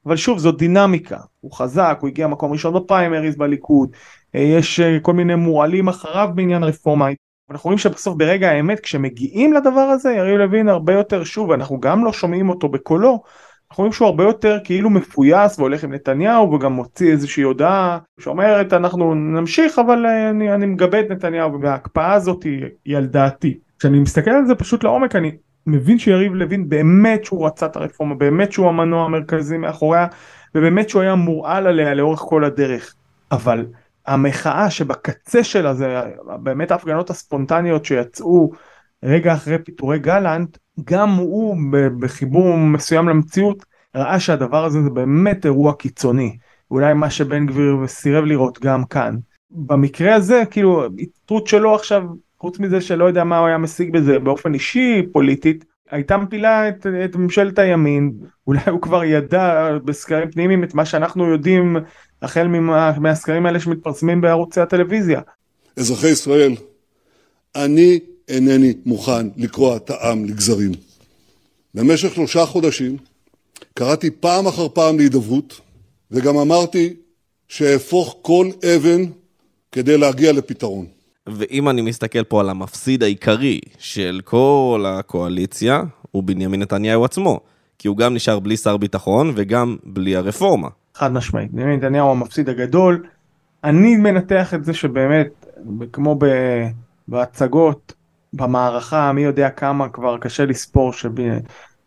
אבל 0.06 0.16
שוב 0.16 0.40
זאת 0.40 0.58
דינמיקה, 0.58 1.18
הוא 1.40 1.52
חזק, 1.52 1.98
הוא 2.02 2.08
הגיע 2.08 2.28
מקום 2.28 2.52
ראשון 2.52 2.74
בפריימריז 2.74 3.36
בליכוד, 3.36 3.90
אה, 4.36 4.42
יש 4.42 4.80
אה, 4.80 5.00
כל 5.02 5.14
מיני 5.14 5.36
מורעלים 5.36 5.88
אחריו 5.88 6.30
בעניין 6.36 6.64
רפורמה, 6.64 7.08
אנחנו 7.52 7.68
רואים 7.68 7.78
שבסוף 7.78 8.16
ברגע 8.16 8.52
האמת 8.52 8.80
כשמגיעים 8.80 9.54
לדבר 9.54 9.80
הזה 9.80 10.12
יריב 10.14 10.38
לוין 10.38 10.70
הרבה 10.70 10.94
יותר 10.94 11.24
שוב 11.24 11.52
אנחנו 11.52 11.80
גם 11.80 12.06
לא 12.06 12.14
שומעים 12.14 12.50
אותו 12.50 12.70
בקולו 12.70 13.24
אנחנו 13.72 13.82
רואים 13.82 13.94
שהוא 13.94 14.06
הרבה 14.06 14.24
יותר 14.24 14.58
כאילו 14.64 14.90
מפויס 14.90 15.60
והולך 15.60 15.84
עם 15.84 15.94
נתניהו 15.94 16.52
וגם 16.54 16.74
מוציא 16.74 17.12
איזושהי 17.12 17.44
הודעה 17.44 18.00
שאומרת 18.20 18.74
אנחנו 18.74 19.16
נמשיך 19.16 19.80
אבל 19.80 20.06
אה, 20.06 20.30
אני, 20.30 20.54
אני 20.54 20.66
מגבה 20.66 21.00
את 21.00 21.06
נתניהו 21.10 21.62
וההקפאה 21.62 22.14
הזאת 22.14 22.44
היא, 22.44 22.66
היא 22.86 22.98
על 22.98 23.06
דעתי. 23.06 23.60
כשאני 23.80 24.00
מסתכל 24.00 24.32
על 24.32 24.46
זה 24.46 24.56
פשוט 24.56 24.84
לעומק 24.84 25.16
אני 25.16 25.32
מבין 25.68 26.00
שיריב 26.00 26.34
לוין 26.34 26.70
באמת 26.70 27.26
שהוא 27.26 27.46
רצה 27.46 27.66
את 27.66 27.76
הרפורמה, 27.76 28.16
באמת 28.16 28.52
שהוא 28.52 28.68
המנוע 28.68 29.06
המרכזי 29.06 29.58
מאחוריה 29.58 30.08
ובאמת 30.56 30.90
שהוא 30.90 31.02
היה 31.02 31.16
מורעל 31.16 31.68
עליה 31.68 31.94
לאורך 31.94 32.20
כל 32.20 32.44
הדרך. 32.44 32.96
אבל 33.32 33.66
המחאה 34.08 34.70
שבקצה 34.70 35.44
שלה 35.44 35.74
זה 35.74 36.02
באמת 36.44 36.72
ההפגנות 36.72 37.10
הספונטניות 37.10 37.86
שיצאו 37.86 38.52
רגע 39.04 39.34
אחרי 39.34 39.58
פיטורי 39.64 40.00
גלנט, 40.00 40.58
גם 40.84 41.10
הוא 41.10 41.58
בחיבור 42.00 42.58
מסוים 42.58 43.10
למציאות 43.10 43.66
ראה 43.96 44.20
שהדבר 44.20 44.66
הזה 44.66 44.82
זה 44.82 44.90
באמת 44.90 45.46
אירוע 45.46 45.74
קיצוני. 45.74 46.38
אולי 46.72 46.94
מה 46.94 47.10
שבן 47.10 47.46
גביר 47.46 47.88
סירב 47.88 48.26
לראות 48.26 48.60
גם 48.60 48.86
כאן. 48.86 49.16
במקרה 49.52 50.16
הזה 50.16 50.44
כאילו 50.52 50.86
התפטרות 51.00 51.48
שלו 51.48 51.76
עכשיו 51.76 52.04
חוץ 52.40 52.60
מזה 52.60 52.82
שלא 52.82 53.06
יודע 53.06 53.24
מה 53.24 53.38
הוא 53.38 53.48
היה 53.48 53.58
משיג 53.58 53.94
בזה 53.94 54.20
באופן 54.20 54.54
אישי 54.54 55.02
פוליטית 55.12 55.66
הייתה 55.92 56.18
מפילה 56.18 56.70
את, 56.70 56.88
את 57.06 57.16
ממשלת 57.16 57.60
הימין 57.60 58.12
אולי 58.48 58.62
הוא 58.72 58.82
כבר 58.82 59.04
ידע 59.04 59.70
בסקרים 59.86 60.32
פנימיים 60.32 60.64
את 60.64 60.74
מה 60.74 60.86
שאנחנו 60.86 61.26
יודעים 61.26 61.78
החל 62.22 62.48
מהסקרים 63.00 63.46
האלה 63.46 63.60
שמתפרסמים 63.60 64.22
בערוצי 64.22 64.62
הטלוויזיה. 64.62 65.22
אזרחי 65.78 66.10
ישראל, 66.10 66.56
אני 67.56 68.00
אינני 68.28 68.74
מוכן 68.86 69.28
לקרוע 69.38 69.78
את 69.78 69.90
העם 69.90 70.26
לגזרים. 70.26 70.72
במשך 71.74 72.16
שלושה 72.16 72.46
חודשים 72.46 72.98
קראתי 73.74 74.12
פעם 74.12 74.48
אחר 74.48 74.68
פעם 74.70 74.98
להידברות, 74.98 75.62
וגם 76.12 76.38
אמרתי 76.38 76.94
שאהפוך 77.48 78.16
כל 78.22 78.50
אבן 78.76 79.04
כדי 79.72 79.98
להגיע 79.98 80.34
לפתרון. 80.34 80.86
ואם 81.28 81.70
אני 81.70 81.82
מסתכל 81.82 82.24
פה 82.24 82.40
על 82.40 82.50
המפסיד 82.50 83.04
העיקרי 83.04 83.60
של 83.78 84.22
כל 84.24 84.84
הקואליציה, 84.88 85.84
הוא 86.12 86.24
בנימין 86.24 86.62
נתניהו 86.62 87.06
עצמו. 87.06 87.40
כי 87.80 87.88
הוא 87.88 87.98
גם 87.98 88.14
נשאר 88.14 88.40
בלי 88.40 88.58
שר 88.58 88.78
ביטחון 88.78 89.32
וגם 89.36 89.78
בלי 89.84 90.16
הרפורמה. 90.16 90.68
חד 90.96 91.14
משמעית, 91.14 91.52
בנימין 91.52 91.80
נתניהו 91.80 92.12
המפסיד 92.12 92.50
הגדול. 92.50 93.06
אני 93.64 93.96
מנתח 93.96 94.54
את 94.54 94.66
זה 94.66 94.74
שבאמת, 94.74 95.46
כמו 95.92 96.20
בהצגות, 97.08 97.94
במערכה, 98.34 99.12
מי 99.12 99.22
יודע 99.22 99.50
כמה 99.50 99.90
כבר 99.90 100.18
קשה 100.18 100.46
לספור 100.46 100.92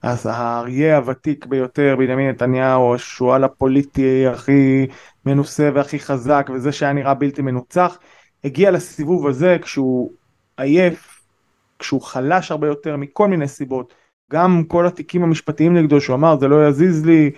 אז 0.03 0.27
האריה 0.27 0.97
הוותיק 0.97 1.47
ביותר, 1.47 1.95
בנימין 1.99 2.29
נתניהו, 2.29 2.95
השועל 2.95 3.45
הפוליטי 3.45 4.27
הכי 4.27 4.87
מנוסה 5.27 5.71
והכי 5.75 5.99
חזק, 5.99 6.51
וזה 6.55 6.73
שהיה 6.73 6.93
נראה 6.93 7.15
בלתי 7.15 7.43
מנוצח, 7.43 7.99
הגיע 8.45 8.71
לסיבוב 8.71 9.27
הזה 9.27 9.57
כשהוא 9.63 10.11
עייף, 10.57 11.21
כשהוא 11.79 12.03
חלש 12.03 12.51
הרבה 12.51 12.67
יותר 12.67 12.97
מכל 12.97 13.29
מיני 13.29 13.49
סיבות. 13.49 13.95
גם 14.33 14.65
כל 14.69 14.87
התיקים 14.87 15.23
המשפטיים 15.23 15.77
נגדו, 15.77 16.01
שהוא 16.01 16.17
אמר, 16.17 16.39
זה 16.39 16.49
לא 16.49 16.69
יזיז 16.69 17.07
לי, 17.07 17.31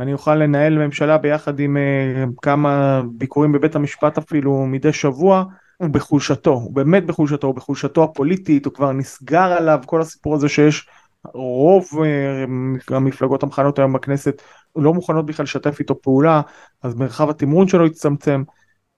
אני 0.00 0.12
אוכל 0.12 0.34
לנהל 0.34 0.78
ממשלה 0.86 1.18
ביחד 1.18 1.60
עם 1.60 1.76
uh, 1.76 2.30
כמה 2.42 3.02
ביקורים 3.12 3.52
בבית 3.52 3.76
המשפט 3.76 4.18
אפילו 4.18 4.66
מדי 4.66 4.92
שבוע, 4.92 5.44
הוא 5.82 5.90
בחולשתו, 5.90 6.50
הוא 6.50 6.74
באמת 6.74 7.06
בחולשתו, 7.06 7.46
הוא 7.46 7.54
בחולשתו 7.54 8.04
הפוליטית, 8.04 8.66
הוא 8.66 8.74
כבר 8.74 8.92
נסגר 8.92 9.52
עליו 9.52 9.80
כל 9.86 10.00
הסיפור 10.00 10.34
הזה 10.34 10.48
שיש 10.48 10.86
רוב 11.34 11.84
uh, 11.92 12.94
המפלגות 12.94 13.42
המכנות 13.42 13.78
היום 13.78 13.92
בכנסת 13.92 14.42
לא 14.76 14.94
מוכנות 14.94 15.26
בכלל 15.26 15.44
לשתף 15.44 15.80
איתו 15.80 16.00
פעולה, 16.02 16.40
אז 16.82 16.94
מרחב 16.94 17.30
התמרון 17.30 17.68
שלו 17.68 17.86
הצטמצם. 17.86 18.42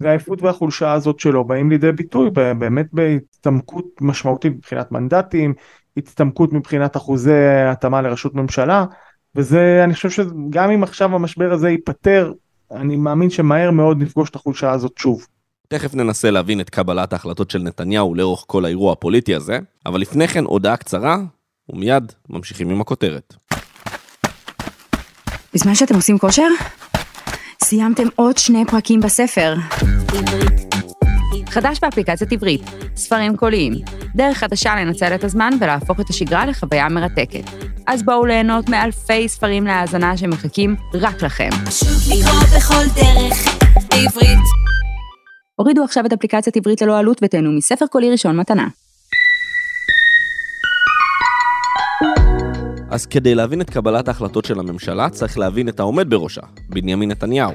והעייפות 0.00 0.42
והחולשה 0.42 0.92
הזאת 0.92 1.20
שלו 1.20 1.44
באים 1.44 1.70
לידי 1.70 1.92
ביטוי 1.92 2.30
באמת 2.30 2.86
בהצטמקות 2.92 3.84
משמעותית 4.00 4.52
מבחינת 4.52 4.92
מנדטים, 4.92 5.54
הצטמקות 5.96 6.52
מבחינת 6.52 6.96
אחוזי 6.96 7.34
התאמה 7.70 8.02
לראשות 8.02 8.34
ממשלה, 8.34 8.84
וזה, 9.34 9.80
אני 9.84 9.94
חושב 9.94 10.10
שגם 10.10 10.70
אם 10.70 10.82
עכשיו 10.82 11.14
המשבר 11.14 11.52
הזה 11.52 11.70
ייפתר, 11.70 12.32
אני 12.70 12.96
מאמין 12.96 13.30
שמהר 13.30 13.70
מאוד 13.70 14.02
נפגוש 14.02 14.30
את 14.30 14.34
החולשה 14.34 14.70
הזאת 14.70 14.92
שוב. 14.98 15.26
תכף 15.68 15.94
ננסה 15.94 16.30
להבין 16.30 16.61
את 16.61 16.71
קבלת 16.71 17.12
ההחלטות 17.12 17.50
של 17.50 17.59
נתניהו 17.59 18.14
לאורך 18.14 18.44
כל 18.47 18.64
האירוע 18.64 18.92
הפוליטי 18.92 19.35
הזה, 19.35 19.59
אבל 19.87 20.00
לפני 20.00 20.28
כן 20.28 20.44
הודעה 20.44 20.76
קצרה, 20.76 21.16
ומיד 21.68 22.12
ממשיכים 22.30 22.71
עם 22.71 22.80
הכותרת. 22.80 23.35
בזמן 25.54 25.75
שאתם 25.75 25.94
עושים 25.94 26.18
כושר, 26.18 26.49
סיימתם 27.64 28.06
עוד 28.14 28.38
שני 28.38 28.64
פרקים 28.64 29.00
בספר. 29.00 29.54
חדש 31.47 31.78
באפליקציית 31.83 32.33
עברית, 32.33 32.62
ספרים 32.97 33.37
קוליים, 33.37 33.73
דרך 34.14 34.38
חדשה 34.38 34.75
לנצל 34.76 35.14
את 35.14 35.25
הזמן 35.25 35.50
ולהפוך 35.61 36.00
את 36.00 36.11
השגרה 36.11 36.47
לחוויה 36.47 36.88
מרתקת. 36.88 37.44
אז 37.87 38.02
בואו 38.02 38.26
ליהנות 38.26 38.68
מאלפי 38.68 39.28
ספרים 39.28 39.66
להאזנה 39.66 40.16
שמחכים 40.16 40.76
רק 40.94 41.23
לכם. 41.23 41.50
פשוט 41.66 42.18
לקרוא 42.18 42.40
בכל 42.56 42.85
דרך, 42.97 43.56
בעברית. 43.90 44.38
הורידו 45.56 45.84
עכשיו 45.84 46.06
את 46.06 46.12
אפליקציית 46.12 46.56
עברית 46.56 46.82
ללא 46.82 46.99
עלות 46.99 47.20
ותהנו 47.23 47.52
מספר 47.52 47.87
קולי 47.87 48.11
ראשון 48.11 48.37
מתנה. 48.37 48.68
אז 52.90 53.06
כדי 53.06 53.34
להבין 53.34 53.61
את 53.61 53.70
קבלת 53.70 54.08
ההחלטות 54.08 54.44
של 54.44 54.58
הממשלה, 54.58 55.08
צריך 55.11 55.38
להבין 55.38 55.68
את 55.68 55.80
העומד 55.80 56.11
בראשה, 56.11 56.40
בנימין 56.68 57.11
נתניהו. 57.11 57.52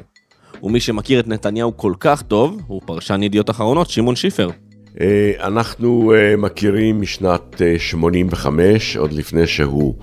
ומי 0.64 0.80
שמכיר 0.80 1.20
את 1.20 1.28
נתניהו 1.28 1.78
כל 1.78 1.94
כך 2.00 2.22
טוב, 2.22 2.62
הוא 2.68 2.82
פרשן 2.86 3.24
ידיעות 3.24 3.50
אחרונות, 3.50 3.90
שמעון 3.90 4.16
שיפר. 4.16 4.50
אה, 5.02 5.32
אנחנו 5.40 6.14
אה, 6.14 6.38
מכירים 6.38 7.02
משנת 7.02 7.62
85, 7.78 8.96
אה, 8.96 9.02
עוד 9.02 9.14
לפני 9.14 9.48
שהוא 9.48 9.94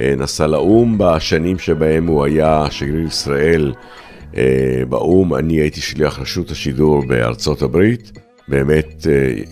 נסע 0.00 0.46
לאו"ם, 0.46 0.98
בשנים 0.98 1.58
שבהם 1.58 2.06
הוא 2.06 2.24
היה 2.24 2.66
שגריר 2.70 3.06
ישראל 3.06 3.72
באו"ם, 4.88 5.34
אני 5.34 5.54
הייתי 5.54 5.80
שליח 5.80 6.18
רשות 6.18 6.50
השידור 6.50 7.06
בארצות 7.06 7.62
הברית. 7.62 8.12
באמת, 8.48 9.06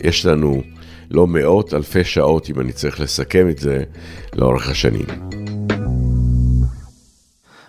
יש 0.04 0.26
לנו 0.26 0.62
לא 1.11 1.26
מאות, 1.26 1.75
אלפי 1.75 2.04
שעות, 2.04 2.50
אם 2.50 2.61
אני 2.61 2.73
צריך 2.73 3.00
לסכם 3.00 3.49
את 3.49 3.59
זה, 3.59 3.85
לאורך 4.35 4.68
השנים. 4.71 5.06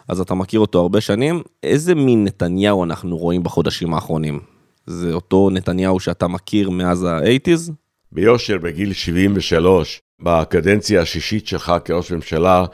אז 0.07 0.19
אתה 0.19 0.33
מכיר 0.33 0.59
אותו 0.59 0.79
הרבה 0.81 1.01
שנים, 1.01 1.41
איזה 1.63 1.95
מין 1.95 2.23
נתניהו 2.23 2.83
אנחנו 2.83 3.17
רואים 3.17 3.43
בחודשים 3.43 3.93
האחרונים? 3.93 4.39
זה 4.85 5.13
אותו 5.13 5.49
נתניהו 5.49 5.99
שאתה 5.99 6.27
מכיר 6.27 6.69
מאז 6.69 7.03
האייטיז? 7.03 7.71
ביושר, 8.11 8.57
בגיל 8.57 8.93
73, 8.93 10.01
בקדנציה 10.21 11.01
השישית 11.01 11.47
שלך 11.47 11.73
כראש 11.85 12.11
ממשלה, 12.11 12.65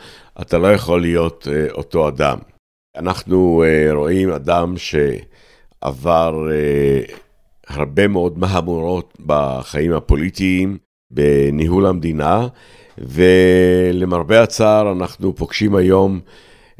אתה 0.41 0.57
לא 0.57 0.73
יכול 0.73 1.01
להיות 1.01 1.47
uh, 1.47 1.73
אותו 1.73 2.07
אדם. 2.07 2.37
אנחנו 2.97 3.63
uh, 3.63 3.93
רואים 3.95 4.29
אדם 4.29 4.75
שעבר 4.77 6.47
uh, 6.49 7.11
הרבה 7.67 8.07
מאוד 8.07 8.39
מהמורות 8.39 9.13
בחיים 9.25 9.93
הפוליטיים, 9.93 10.77
בניהול 11.11 11.85
המדינה, 11.85 12.47
ולמרבה 12.97 14.43
הצער 14.43 14.91
אנחנו 14.91 15.35
פוגשים 15.35 15.75
היום 15.75 16.19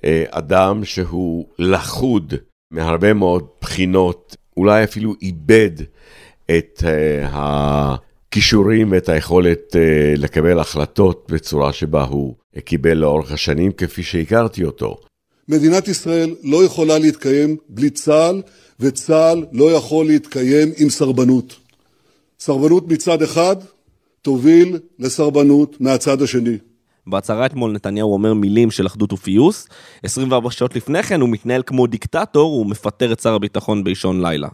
אה, 0.05 0.23
אדם 0.29 0.85
שהוא 0.85 1.45
לחוד 1.59 2.33
מהרבה 2.71 3.13
מאוד 3.13 3.47
בחינות, 3.61 4.35
אולי 4.57 4.83
אפילו 4.83 5.13
איבד 5.21 5.71
את 6.45 6.83
אה, 6.85 7.27
הכישורים 7.31 8.91
ואת 8.91 9.09
היכולת 9.09 9.75
אה, 9.75 10.13
לקבל 10.17 10.59
החלטות 10.59 11.31
בצורה 11.31 11.73
שבה 11.73 12.03
הוא 12.03 12.35
קיבל 12.65 12.93
לאורך 12.93 13.31
השנים, 13.31 13.71
כפי 13.71 14.03
שהכרתי 14.03 14.63
אותו. 14.63 14.97
מדינת 15.47 15.87
ישראל 15.87 16.35
לא 16.43 16.63
יכולה 16.63 16.99
להתקיים 16.99 17.57
בלי 17.69 17.89
צה"ל, 17.89 18.41
וצה"ל 18.79 19.45
לא 19.51 19.71
יכול 19.71 20.05
להתקיים 20.05 20.71
עם 20.77 20.89
סרבנות. 20.89 21.55
סרבנות 22.39 22.87
מצד 22.87 23.21
אחד 23.21 23.55
תוביל 24.21 24.77
לסרבנות 24.99 25.81
מהצד 25.81 26.21
השני. 26.21 26.57
בהצהרה 27.07 27.45
אתמול 27.45 27.71
נתניהו 27.71 28.13
אומר 28.13 28.33
מילים 28.33 28.71
של 28.71 28.87
אחדות 28.87 29.13
ופיוס, 29.13 29.67
24 30.03 30.51
שעות 30.51 30.75
לפני 30.75 31.03
כן 31.03 31.21
הוא 31.21 31.29
מתנהל 31.29 31.63
כמו 31.65 31.87
דיקטטור, 31.87 32.51
הוא 32.51 32.65
מפטר 32.65 33.13
את 33.13 33.19
שר 33.19 33.33
הביטחון 33.33 33.83
באישון 33.83 34.25
לילה. 34.25 34.47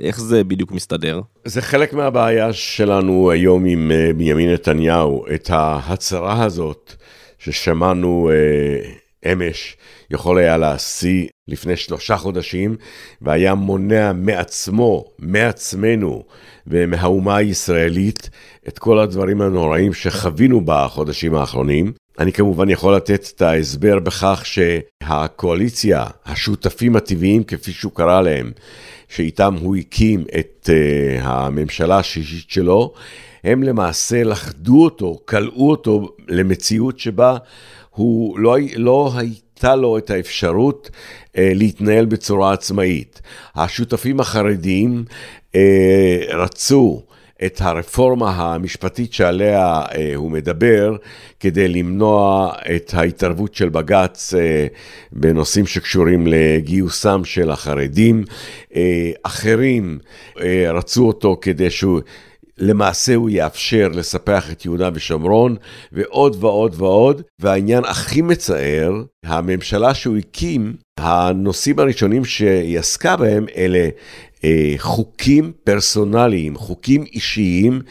איך 0.00 0.20
זה 0.20 0.44
בדיוק 0.44 0.72
מסתדר? 0.72 1.20
זה 1.44 1.62
חלק 1.62 1.92
מהבעיה 1.92 2.52
שלנו 2.52 3.30
היום 3.30 3.64
עם 3.64 3.90
אה, 3.90 4.12
בנימין 4.12 4.52
נתניהו, 4.52 5.24
את 5.34 5.50
ההצהרה 5.50 6.44
הזאת 6.44 6.94
ששמענו 7.38 8.30
אה, 8.32 8.90
אמש, 9.26 9.76
יכול 10.10 10.38
היה 10.38 10.56
להשיא 10.56 11.26
לפני 11.48 11.76
שלושה 11.76 12.16
חודשים, 12.16 12.76
והיה 13.22 13.54
מונע 13.54 14.12
מעצמו, 14.12 15.04
מעצמנו 15.18 16.24
ומהאומה 16.66 17.36
הישראלית 17.36 18.30
את 18.68 18.78
כל 18.78 18.98
הדברים 18.98 19.40
הנוראים 19.40 19.94
שחווינו 19.94 20.60
בחודשים 20.64 21.34
האחרונים. 21.34 21.92
אני 22.18 22.32
כמובן 22.32 22.70
יכול 22.70 22.96
לתת 22.96 23.32
את 23.36 23.42
ההסבר 23.42 23.98
בכך 23.98 24.42
שהקואליציה, 24.44 26.04
השותפים 26.26 26.96
הטבעיים 26.96 27.44
כפי 27.44 27.72
שהוא 27.72 27.92
קרא 27.92 28.20
להם, 28.20 28.52
שאיתם 29.08 29.54
הוא 29.60 29.76
הקים 29.76 30.24
את 30.38 30.70
uh, 30.72 31.24
הממשלה 31.24 31.98
השישית 31.98 32.50
שלו, 32.50 32.92
הם 33.44 33.62
למעשה 33.62 34.24
לכדו 34.24 34.84
אותו, 34.84 35.18
כלאו 35.24 35.70
אותו 35.70 36.08
למציאות 36.28 36.98
שבה 36.98 37.36
הוא 38.00 38.38
לא, 38.38 38.56
לא 38.76 39.12
הייתה 39.16 39.76
לו 39.76 39.98
את 39.98 40.10
האפשרות 40.10 40.90
uh, 40.92 41.30
להתנהל 41.36 42.04
בצורה 42.04 42.52
עצמאית. 42.52 43.22
השותפים 43.54 44.20
החרדים 44.20 45.04
uh, 45.52 45.56
רצו 46.28 47.02
את 47.46 47.60
הרפורמה 47.60 48.30
המשפטית 48.30 49.12
שעליה 49.12 49.82
אה, 49.94 50.12
הוא 50.14 50.30
מדבר, 50.30 50.96
כדי 51.40 51.68
למנוע 51.68 52.52
את 52.76 52.94
ההתערבות 52.94 53.54
של 53.54 53.68
בג"ץ 53.68 54.34
אה, 54.34 54.66
בנושאים 55.12 55.66
שקשורים 55.66 56.26
לגיוסם 56.26 57.24
של 57.24 57.50
החרדים. 57.50 58.24
אה, 58.74 59.10
אחרים 59.22 59.98
אה, 60.40 60.72
רצו 60.72 61.06
אותו 61.06 61.38
כדי 61.40 61.70
שהוא... 61.70 62.00
למעשה 62.60 63.14
הוא 63.14 63.30
יאפשר 63.30 63.88
לספח 63.94 64.52
את 64.52 64.64
יהודה 64.64 64.90
ושומרון, 64.94 65.56
ועוד 65.92 66.36
ועוד 66.44 66.74
ועוד. 66.78 67.22
והעניין 67.38 67.84
הכי 67.84 68.22
מצער, 68.22 68.92
הממשלה 69.24 69.94
שהוא 69.94 70.16
הקים, 70.16 70.76
הנושאים 70.98 71.78
הראשונים 71.78 72.24
שהיא 72.24 72.78
עסקה 72.78 73.16
בהם 73.16 73.46
אלה 73.56 73.88
אה, 74.44 74.74
חוקים 74.78 75.52
פרסונליים, 75.64 76.56
חוקים 76.56 77.04
אישיים, 77.12 77.82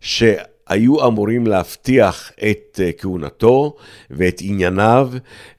שהיו 0.00 1.06
אמורים 1.06 1.46
להבטיח 1.46 2.32
את 2.50 2.80
אה, 2.82 2.90
כהונתו 2.98 3.76
ואת 4.10 4.40
ענייניו 4.44 5.10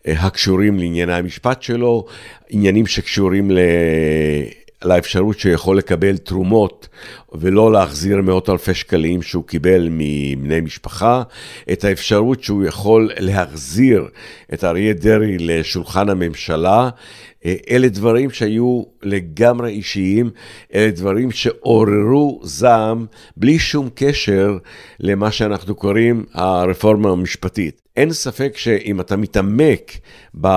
אה, 0.07 0.13
הקשורים 0.19 0.79
לענייני 0.79 1.13
המשפט 1.13 1.61
שלו, 1.61 2.05
עניינים 2.49 2.87
שקשורים. 2.87 3.51
לאפשרות 4.85 5.39
שיכול 5.39 5.77
לקבל 5.77 6.17
תרומות 6.17 6.87
ולא 7.31 7.71
להחזיר 7.71 8.21
מאות 8.21 8.49
אלפי 8.49 8.73
שקלים 8.73 9.21
שהוא 9.21 9.43
קיבל 9.43 9.87
מבני 9.91 10.61
משפחה, 10.61 11.23
את 11.71 11.83
האפשרות 11.83 12.43
שהוא 12.43 12.65
יכול 12.65 13.11
להחזיר 13.17 14.07
את 14.53 14.63
אריה 14.63 14.93
דרעי 14.93 15.37
לשולחן 15.39 16.09
הממשלה. 16.09 16.89
אה, 17.45 17.55
אלה 17.69 17.89
דברים 17.89 18.31
שהיו 18.31 18.83
לגמרי 19.03 19.69
אישיים, 19.69 20.29
אלה 20.73 20.91
דברים 20.91 21.31
שעוררו 21.31 22.39
זעם 22.43 23.05
בלי 23.37 23.59
שום 23.59 23.89
קשר 23.95 24.57
למה 24.99 25.31
שאנחנו 25.31 25.75
קוראים 25.75 26.25
הרפורמה 26.33 27.09
המשפטית. 27.09 27.81
אין 27.97 28.13
ספק 28.13 28.57
שאם 28.57 28.99
אתה 28.99 29.15
מתעמק 29.15 29.91
ב... 30.41 30.47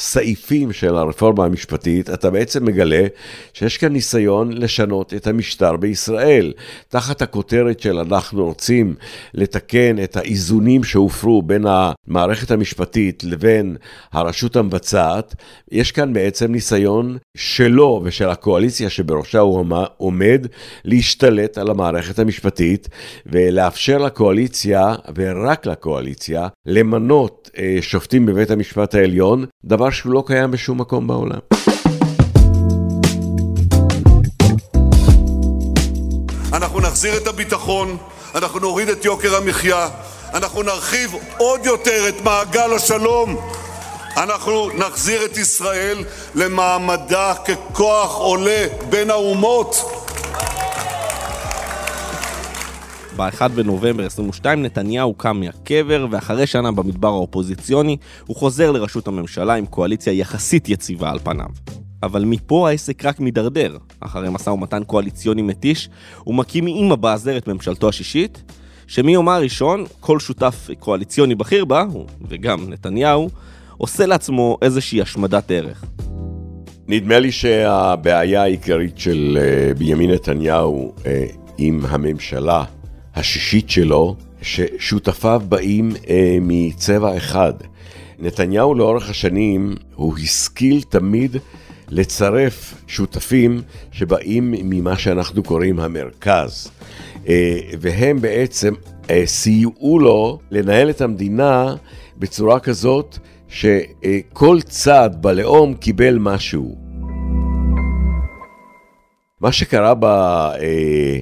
סעיפים 0.00 0.72
של 0.72 0.96
הרפורמה 0.96 1.44
המשפטית, 1.44 2.10
אתה 2.10 2.30
בעצם 2.30 2.64
מגלה 2.64 3.06
שיש 3.52 3.78
כאן 3.78 3.92
ניסיון 3.92 4.52
לשנות 4.52 5.14
את 5.14 5.26
המשטר 5.26 5.76
בישראל. 5.76 6.52
תחת 6.88 7.22
הכותרת 7.22 7.80
של 7.80 7.98
אנחנו 7.98 8.44
רוצים 8.44 8.94
לתקן 9.34 10.02
את 10.04 10.16
האיזונים 10.16 10.84
שהופרו 10.84 11.42
בין 11.42 11.64
המערכת 11.66 12.50
המשפטית 12.50 13.24
לבין 13.24 13.76
הרשות 14.12 14.56
המבצעת, 14.56 15.34
יש 15.72 15.92
כאן 15.92 16.12
בעצם 16.12 16.52
ניסיון 16.52 17.18
שלו 17.36 18.00
ושל 18.04 18.28
הקואליציה 18.28 18.90
שבראשה 18.90 19.38
הוא 19.38 19.64
עומד 19.96 20.46
להשתלט 20.84 21.58
על 21.58 21.70
המערכת 21.70 22.18
המשפטית 22.18 22.88
ולאפשר 23.26 23.98
לקואליציה, 23.98 24.94
ורק 25.16 25.66
לקואליציה, 25.66 26.48
למנות 26.66 27.50
אה, 27.58 27.78
שופטים 27.80 28.26
בבית 28.26 28.50
המשפט 28.50 28.94
העליון, 28.94 29.44
דבר 29.64 29.89
דבר 29.90 29.96
שהוא 29.96 30.12
לא 30.12 30.22
קיים 30.26 30.50
בשום 30.50 30.80
מקום 30.80 31.06
בעולם. 31.06 31.38
אנחנו 36.52 36.80
נחזיר 36.80 37.16
את 37.16 37.26
הביטחון, 37.26 37.96
אנחנו 38.34 38.58
נוריד 38.60 38.88
את 38.88 39.04
יוקר 39.04 39.36
המחיה, 39.36 39.88
אנחנו 40.34 40.62
נרחיב 40.62 41.14
עוד 41.38 41.66
יותר 41.66 42.08
את 42.08 42.20
מעגל 42.24 42.72
השלום. 42.72 43.36
אנחנו 44.16 44.70
נחזיר 44.74 45.24
את 45.24 45.36
ישראל 45.36 46.04
למעמדה 46.34 47.34
ככוח 47.34 48.16
עולה 48.16 48.66
בין 48.90 49.10
האומות. 49.10 49.76
ב-1 53.16 53.48
בנובמבר 53.48 54.06
22 54.06 54.62
נתניהו 54.62 55.14
קם 55.14 55.40
מהקבר, 55.40 56.06
ואחרי 56.10 56.46
שנה 56.46 56.72
במדבר 56.72 57.08
האופוזיציוני, 57.08 57.96
הוא 58.26 58.36
חוזר 58.36 58.70
לראשות 58.70 59.08
הממשלה 59.08 59.54
עם 59.54 59.66
קואליציה 59.66 60.12
יחסית 60.12 60.68
יציבה 60.68 61.10
על 61.10 61.18
פניו. 61.18 61.48
אבל 62.02 62.24
מפה 62.24 62.68
העסק 62.68 63.04
רק 63.04 63.20
מידרדר. 63.20 63.76
אחרי 64.00 64.28
משא 64.30 64.50
ומתן 64.50 64.84
קואליציוני 64.84 65.42
מתיש, 65.42 65.88
הוא 66.24 66.34
מקים 66.34 66.64
עם 66.66 66.92
הבאזר 66.92 67.36
את 67.36 67.48
ממשלתו 67.48 67.88
השישית, 67.88 68.52
שמיומה 68.86 69.36
הראשון, 69.36 69.84
כל 70.00 70.20
שותף 70.20 70.68
קואליציוני 70.78 71.34
בכיר 71.34 71.64
בה, 71.64 71.84
וגם 72.28 72.70
נתניהו, 72.70 73.30
עושה 73.76 74.06
לעצמו 74.06 74.58
איזושהי 74.62 75.02
השמדת 75.02 75.50
ערך. 75.50 75.84
נדמה 76.88 77.18
לי 77.18 77.32
שהבעיה 77.32 78.42
העיקרית 78.42 78.98
של 78.98 79.38
אה, 79.40 79.74
בנימין 79.74 80.10
נתניהו 80.10 80.94
אה, 81.06 81.26
עם 81.58 81.80
הממשלה 81.88 82.64
השישית 83.14 83.70
שלו, 83.70 84.16
ששותפיו 84.42 85.42
באים 85.48 85.92
אה, 86.08 86.38
מצבע 86.40 87.16
אחד. 87.16 87.52
נתניהו 88.18 88.74
לאורך 88.74 89.10
השנים, 89.10 89.74
הוא 89.94 90.18
השכיל 90.18 90.82
תמיד 90.88 91.36
לצרף 91.88 92.74
שותפים 92.86 93.62
שבאים 93.92 94.50
ממה 94.50 94.98
שאנחנו 94.98 95.42
קוראים 95.42 95.80
המרכז. 95.80 96.70
אה, 97.28 97.58
והם 97.80 98.20
בעצם 98.20 98.74
אה, 99.10 99.22
סייעו 99.26 99.98
לו 99.98 100.38
לנהל 100.50 100.90
את 100.90 101.00
המדינה 101.00 101.74
בצורה 102.18 102.60
כזאת 102.60 103.18
שכל 103.48 104.60
צד 104.64 105.10
בלאום 105.20 105.74
קיבל 105.74 106.18
משהו. 106.18 106.76
מה 109.40 109.52
שקרה 109.52 109.94
ב... 109.94 110.04
אה, 110.04 111.18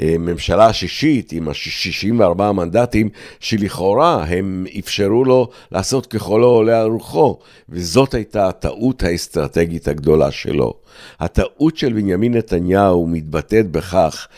הממשלה 0.00 0.66
השישית 0.66 1.32
עם 1.32 1.48
ה-64 1.48 2.42
מנדטים, 2.52 3.08
שלכאורה 3.40 4.24
הם 4.24 4.66
אפשרו 4.78 5.24
לו 5.24 5.48
לעשות 5.72 6.06
ככל 6.06 6.42
העולה 6.42 6.80
על 6.80 6.86
רוחו, 6.86 7.38
וזאת 7.68 8.14
הייתה 8.14 8.48
הטעות 8.48 9.02
האסטרטגית 9.02 9.88
הגדולה 9.88 10.30
שלו. 10.30 10.74
הטעות 11.20 11.76
של 11.76 11.92
בנימין 11.92 12.34
נתניהו 12.34 13.06
מתבטאת 13.06 13.70
בכך 13.70 14.28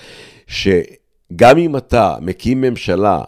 שגם 0.47 1.59
אם 1.59 1.77
אתה 1.77 2.16
מקים 2.21 2.61
ממשלה 2.61 3.21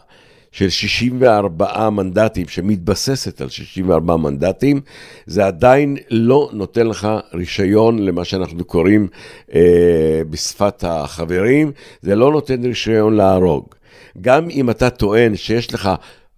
של 0.53 0.69
64 0.69 1.91
מנדטים, 1.91 2.49
שמתבססת 2.49 3.41
על 3.41 3.49
64 3.49 4.17
מנדטים, 4.17 4.81
זה 5.27 5.47
עדיין 5.47 5.97
לא 6.11 6.51
נותן 6.53 6.87
לך 6.87 7.09
רישיון 7.35 7.99
למה 7.99 8.25
שאנחנו 8.25 8.65
קוראים 8.65 9.09
אה, 9.55 10.23
בשפת 10.31 10.85
החברים, 10.87 11.73
זה 12.03 12.15
לא 12.15 12.33
נותן 12.33 12.65
רישיון 12.65 13.15
להרוג. 13.15 13.75
גם 14.21 14.51
אם 14.51 14.71
אתה 14.71 14.91
טוען 14.91 15.37
שיש 15.37 15.75
לך 15.75 15.91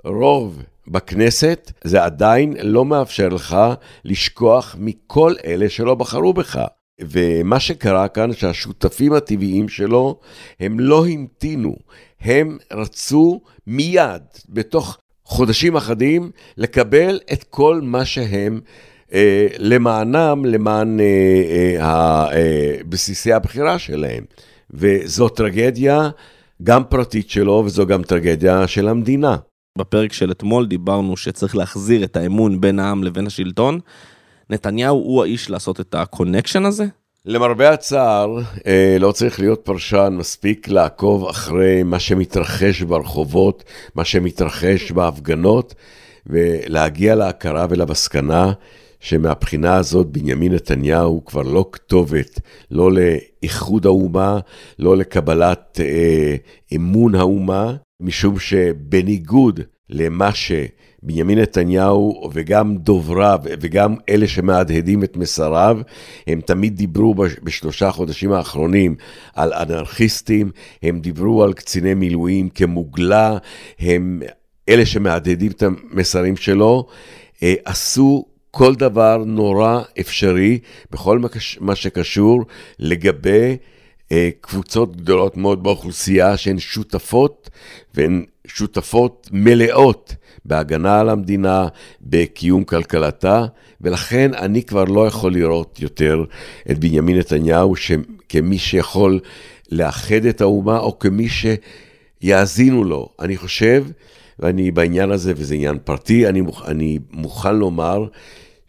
רוב 0.04 0.62
בכנסת, 0.88 1.72
זה 1.84 2.04
עדיין 2.04 2.54
לא 2.62 2.84
מאפשר 2.84 3.28
לך 3.28 3.56
לשכוח 4.04 4.76
מכל 4.78 5.34
אלה 5.44 5.68
שלא 5.68 5.94
בחרו 5.94 6.32
בך. 6.32 6.64
ומה 7.00 7.60
שקרה 7.60 8.08
כאן, 8.08 8.32
שהשותפים 8.32 9.12
הטבעיים 9.12 9.68
שלו, 9.68 10.20
הם 10.60 10.80
לא 10.80 11.06
המתינו, 11.06 11.76
הם 12.20 12.58
רצו 12.72 13.40
מיד, 13.66 14.22
בתוך 14.48 14.98
חודשים 15.24 15.76
אחדים, 15.76 16.30
לקבל 16.56 17.20
את 17.32 17.44
כל 17.44 17.80
מה 17.82 18.04
שהם 18.04 18.60
אה, 19.12 19.46
למענם, 19.58 20.44
למען 20.44 21.00
אה, 21.00 21.04
אה, 21.80 22.32
אה, 22.32 22.76
בסיסי 22.88 23.32
הבחירה 23.32 23.78
שלהם. 23.78 24.24
וזו 24.70 25.28
טרגדיה 25.28 26.10
גם 26.62 26.84
פרטית 26.84 27.30
שלו, 27.30 27.62
וזו 27.66 27.86
גם 27.86 28.02
טרגדיה 28.02 28.66
של 28.66 28.88
המדינה. 28.88 29.36
בפרק 29.78 30.12
של 30.12 30.30
אתמול 30.30 30.66
דיברנו 30.66 31.16
שצריך 31.16 31.56
להחזיר 31.56 32.04
את 32.04 32.16
האמון 32.16 32.60
בין 32.60 32.78
העם 32.78 33.04
לבין 33.04 33.26
השלטון. 33.26 33.80
נתניהו 34.50 34.96
הוא 34.96 35.22
האיש 35.22 35.50
לעשות 35.50 35.80
את 35.80 35.94
ה 35.94 36.01
connection 36.01 36.64
הזה? 36.64 36.86
למרבה 37.24 37.70
הצער, 37.70 38.38
אה, 38.66 38.96
לא 39.00 39.12
צריך 39.12 39.40
להיות 39.40 39.60
פרשן, 39.64 40.14
מספיק 40.18 40.68
לעקוב 40.68 41.28
אחרי 41.28 41.82
מה 41.82 41.98
שמתרחש 41.98 42.82
ברחובות, 42.82 43.64
מה 43.94 44.04
שמתרחש 44.04 44.92
בהפגנות, 44.92 45.74
ולהגיע 46.26 47.14
להכרה 47.14 47.66
ולמסקנה 47.70 48.52
שמהבחינה 49.00 49.76
הזאת 49.76 50.06
בנימין 50.06 50.54
נתניהו 50.54 51.24
כבר 51.24 51.42
לא 51.42 51.68
כתובת, 51.72 52.40
לא 52.70 52.90
לאיחוד 52.92 53.86
האומה, 53.86 54.38
לא 54.78 54.96
לקבלת 54.96 55.80
אה, 55.80 56.36
אמון 56.76 57.14
האומה, 57.14 57.74
משום 58.00 58.38
שבניגוד 58.38 59.60
למה 59.90 60.30
שבנימין 60.34 61.38
נתניהו 61.38 62.30
וגם 62.32 62.76
דובריו 62.76 63.38
וגם 63.44 63.94
אלה 64.08 64.28
שמהדהדים 64.28 65.04
את 65.04 65.16
מסריו, 65.16 65.78
הם 66.26 66.40
תמיד 66.40 66.76
דיברו 66.76 67.14
בשלושה 67.14 67.88
החודשים 67.88 68.32
האחרונים 68.32 68.96
על 69.34 69.52
אנרכיסטים, 69.52 70.50
הם 70.82 71.00
דיברו 71.00 71.44
על 71.44 71.52
קציני 71.52 71.94
מילואים 71.94 72.48
כמוגלה, 72.48 73.38
הם 73.78 74.22
אלה 74.68 74.86
שמהדהדים 74.86 75.50
את 75.50 75.62
המסרים 75.62 76.36
שלו, 76.36 76.86
אה, 77.42 77.54
עשו 77.64 78.24
כל 78.50 78.74
דבר 78.74 79.22
נורא 79.26 79.82
אפשרי 80.00 80.58
בכל 80.90 81.20
מה 81.60 81.74
שקשור 81.74 82.44
לגבי 82.78 83.56
אה, 84.12 84.28
קבוצות 84.40 84.96
גדולות 84.96 85.36
מאוד 85.36 85.62
באוכלוסייה 85.62 86.36
שהן 86.36 86.58
שותפות 86.58 87.50
והן 87.94 88.24
שותפות 88.54 89.28
מלאות 89.32 90.14
בהגנה 90.44 91.00
על 91.00 91.08
המדינה, 91.08 91.68
בקיום 92.02 92.64
כלכלתה, 92.64 93.44
ולכן 93.80 94.34
אני 94.34 94.62
כבר 94.62 94.84
לא 94.84 95.06
יכול 95.06 95.32
לראות 95.32 95.80
יותר 95.80 96.24
את 96.70 96.78
בנימין 96.78 97.18
נתניהו 97.18 97.74
כמי 98.28 98.58
שיכול 98.58 99.20
לאחד 99.70 100.24
את 100.24 100.40
האומה 100.40 100.78
או 100.78 100.98
כמי 100.98 101.28
שיאזינו 101.28 102.84
לו. 102.84 103.08
אני 103.20 103.36
חושב, 103.36 103.84
ואני 104.38 104.70
בעניין 104.70 105.10
הזה, 105.10 105.32
וזה 105.36 105.54
עניין 105.54 105.78
פרטי, 105.84 106.28
אני, 106.28 106.42
אני 106.66 106.98
מוכן 107.12 107.56
לומר 107.56 108.06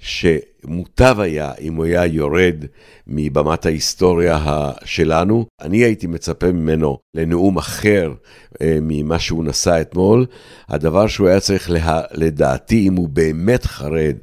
שמוטב 0.01 1.15
היה 1.19 1.51
אם 1.61 1.75
הוא 1.75 1.85
היה 1.85 2.05
יורד 2.05 2.65
מבמת 3.07 3.65
ההיסטוריה 3.65 4.45
שלנו. 4.85 5.45
אני 5.61 5.77
הייתי 5.77 6.07
מצפה 6.07 6.51
ממנו 6.51 6.97
לנאום 7.13 7.57
אחר 7.57 8.13
אה, 8.61 8.77
ממה 8.81 9.19
שהוא 9.19 9.45
נשא 9.45 9.81
אתמול. 9.81 10.25
הדבר 10.69 11.07
שהוא 11.07 11.27
היה 11.27 11.39
צריך, 11.39 11.69
לה, 11.69 12.01
לדעתי, 12.11 12.87
אם 12.87 12.95
הוא 12.95 13.09
באמת 13.09 13.65
חרד 13.65 14.15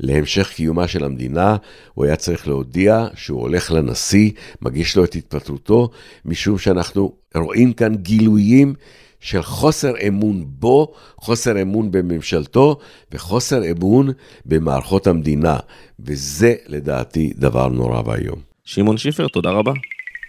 להמשך 0.00 0.52
קיומה 0.54 0.88
של 0.88 1.04
המדינה, 1.04 1.56
הוא 1.94 2.04
היה 2.04 2.16
צריך 2.16 2.48
להודיע 2.48 3.06
שהוא 3.14 3.40
הולך 3.40 3.70
לנשיא, 3.70 4.30
מגיש 4.62 4.96
לו 4.96 5.04
את 5.04 5.14
התפטרותו, 5.14 5.90
משום 6.24 6.58
שאנחנו 6.58 7.12
רואים 7.34 7.72
כאן 7.72 7.94
גילויים 7.94 8.74
של 9.22 9.42
חוסר 9.42 9.92
אמון 10.08 10.44
בו, 10.46 10.92
חוסר 11.16 11.62
אמון 11.62 11.90
בממשלתו 11.90 12.78
וחוסר 13.12 13.70
אמון 13.70 14.10
במערכות 14.46 15.06
המדינה, 15.06 15.56
וזה 16.00 16.54
לדעתי 16.66 17.32
דבר 17.36 17.68
נורא 17.68 18.02
ואיום. 18.06 18.38
שמעון 18.64 18.96
שיפר, 18.96 19.28
תודה 19.28 19.50
רבה. 19.50 19.72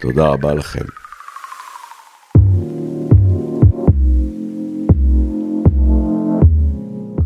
תודה 0.02 0.28
רבה 0.28 0.54
לכם. 0.54 0.86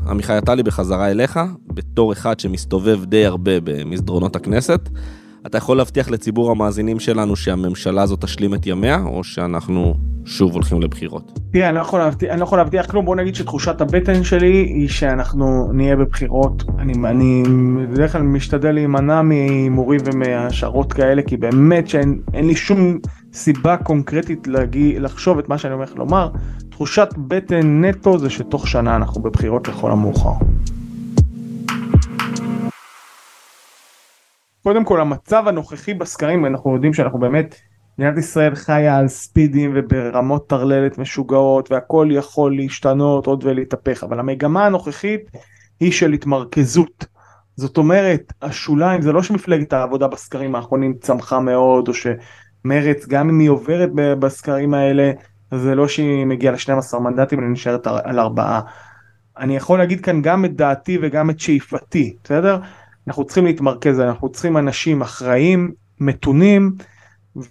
עמיחי 0.10 0.34
עטלי 0.34 0.64
בחזרה 0.64 1.12
אליך, 1.12 1.40
בתור 1.68 2.14
אחד 2.14 2.40
שמסתובב 2.40 3.06
די 3.06 3.26
הרבה 3.26 3.60
במסדרונות 3.64 4.36
הכנסת. 4.36 4.90
אתה 5.46 5.58
יכול 5.58 5.78
להבטיח 5.78 6.10
לציבור 6.10 6.52
המאזינים 6.52 7.00
שלנו 7.00 7.36
שהממשלה 7.36 8.02
הזאת 8.02 8.22
תשלים 8.22 8.54
את 8.54 8.66
ימיה, 8.66 9.04
או 9.06 9.24
שאנחנו 9.24 9.96
שוב 10.28 10.54
הולכים 10.54 10.82
לבחירות? 10.82 11.40
תראה, 11.52 11.70
אני 11.70 11.76
לא 11.76 11.82
יכול 11.82 12.00
להבטיח, 12.00 12.32
אני 12.32 12.40
לא 12.40 12.44
יכול 12.44 12.58
להבטיח 12.58 12.86
כלום, 12.92 13.06
בוא 13.06 13.16
נגיד 13.16 13.36
שתחושת 13.36 13.82
הבטן 13.82 14.24
שלי 14.24 14.54
היא 14.54 14.88
שאנחנו 14.88 15.70
נהיה 15.74 15.96
בבחירות. 15.96 16.64
אני, 16.80 16.94
אני 17.06 17.44
בדרך 17.92 18.12
כלל 18.12 18.22
משתדל 18.22 18.72
להימנע 18.72 19.22
מהימורים 19.22 20.00
ומהשערות 20.06 20.94
כאלה, 20.94 21.22
כי 21.22 21.38
באמת 21.38 21.88
שאין 21.88 22.22
לי 22.34 22.56
שום 22.56 22.98
סיבה 23.34 23.78
קונקרטית 23.78 24.48
להגיע, 24.48 25.00
לחשוב 25.00 25.40
את 25.40 25.50
מה 25.50 25.58
שאני 25.58 25.74
הולך 25.74 25.96
לומר. 25.96 26.30
תחושת 26.70 27.10
בטן 27.18 27.86
נטו 27.86 28.20
זה 28.20 28.30
שתוך 28.30 28.68
שנה 28.68 28.96
אנחנו 28.96 29.22
בבחירות 29.22 29.68
לכל 29.68 29.92
המאוחר. 29.92 30.34
קודם 34.64 34.84
כל 34.84 35.02
המצב 35.02 35.44
הנוכחי 35.48 35.94
בסקרים 35.94 36.46
אנחנו 36.46 36.74
יודעים 36.74 36.94
שאנחנו 36.94 37.20
באמת 37.20 37.56
מדינת 38.00 38.18
ישראל 38.18 38.56
חיה 38.56 38.98
על 38.98 39.08
ספידים 39.08 39.72
וברמות 39.76 40.50
טרללת 40.50 40.98
משוגעות 40.98 41.72
והכל 41.72 42.08
יכול 42.12 42.56
להשתנות 42.56 43.28
עוד 43.28 43.44
ולהתהפך 43.44 44.04
אבל 44.04 44.20
המגמה 44.20 44.66
הנוכחית 44.66 45.22
היא 45.80 45.92
של 45.92 46.14
התמרכזות. 46.14 47.06
זאת 47.56 47.78
אומרת 47.78 48.34
השוליים 48.42 49.02
זה 49.02 49.12
לא 49.12 49.24
שמפלגת 49.24 49.74
העבודה 49.74 50.08
בסקרים 50.08 50.56
האחרונים 50.56 50.94
צמחה 51.02 51.40
מאוד 51.40 51.88
או 51.88 51.94
שמרץ 51.94 53.06
גם 53.08 53.30
אם 53.30 53.40
היא 53.40 53.50
עוברת 53.50 53.90
בסקרים 53.94 54.74
האלה 54.74 55.12
זה 55.54 55.76
לא 55.76 55.88
שהיא 55.88 56.26
מגיעה 56.26 56.54
ל-12 56.54 57.00
מנדטים 57.00 57.40
אלא 57.40 57.48
נשארת 57.50 57.88
על 57.88 58.20
ארבעה. 58.20 58.62
אני 59.38 59.56
יכול 59.56 59.80
להגיד 59.80 60.02
כאן 60.02 60.22
גם 60.22 60.46
את 60.46 60.56
דעתי 60.56 60.98
וגם 61.02 61.30
את 61.30 61.40
שאיפתי 61.40 62.16
בסדר? 62.24 62.60
אנחנו 63.08 63.26
צריכים 63.26 63.46
להתמרכז 63.46 64.00
אנחנו 64.00 64.30
צריכים 64.30 64.58
אנשים 64.58 65.02
אחראים 65.02 65.72
מתונים 66.00 66.72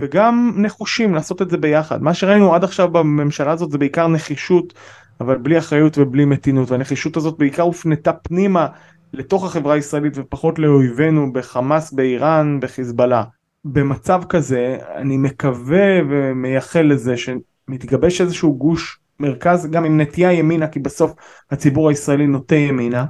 וגם 0.00 0.52
נחושים 0.56 1.14
לעשות 1.14 1.42
את 1.42 1.50
זה 1.50 1.56
ביחד. 1.56 2.02
מה 2.02 2.14
שראינו 2.14 2.54
עד 2.54 2.64
עכשיו 2.64 2.88
בממשלה 2.88 3.52
הזאת 3.52 3.70
זה 3.70 3.78
בעיקר 3.78 4.08
נחישות, 4.08 4.74
אבל 5.20 5.36
בלי 5.36 5.58
אחריות 5.58 5.98
ובלי 5.98 6.24
מתינות, 6.24 6.70
והנחישות 6.70 7.16
הזאת 7.16 7.38
בעיקר 7.38 7.62
הופנתה 7.62 8.12
פנימה 8.12 8.66
לתוך 9.12 9.44
החברה 9.44 9.74
הישראלית 9.74 10.12
ופחות 10.16 10.58
לאויבינו 10.58 11.32
בחמאס, 11.32 11.92
באיראן, 11.92 12.60
בחיזבאללה. 12.60 13.24
במצב 13.64 14.22
כזה 14.28 14.78
אני 14.94 15.16
מקווה 15.16 15.86
ומייחל 16.10 16.82
לזה 16.82 17.14
שמתגבש 17.16 18.20
איזשהו 18.20 18.58
גוש 18.58 18.98
מרכז 19.20 19.70
גם 19.70 19.84
עם 19.84 20.00
נטייה 20.00 20.32
ימינה 20.32 20.68
כי 20.68 20.78
בסוף 20.78 21.12
הציבור 21.50 21.88
הישראלי 21.88 22.26
נוטה 22.26 22.54
ימינה 22.54 23.04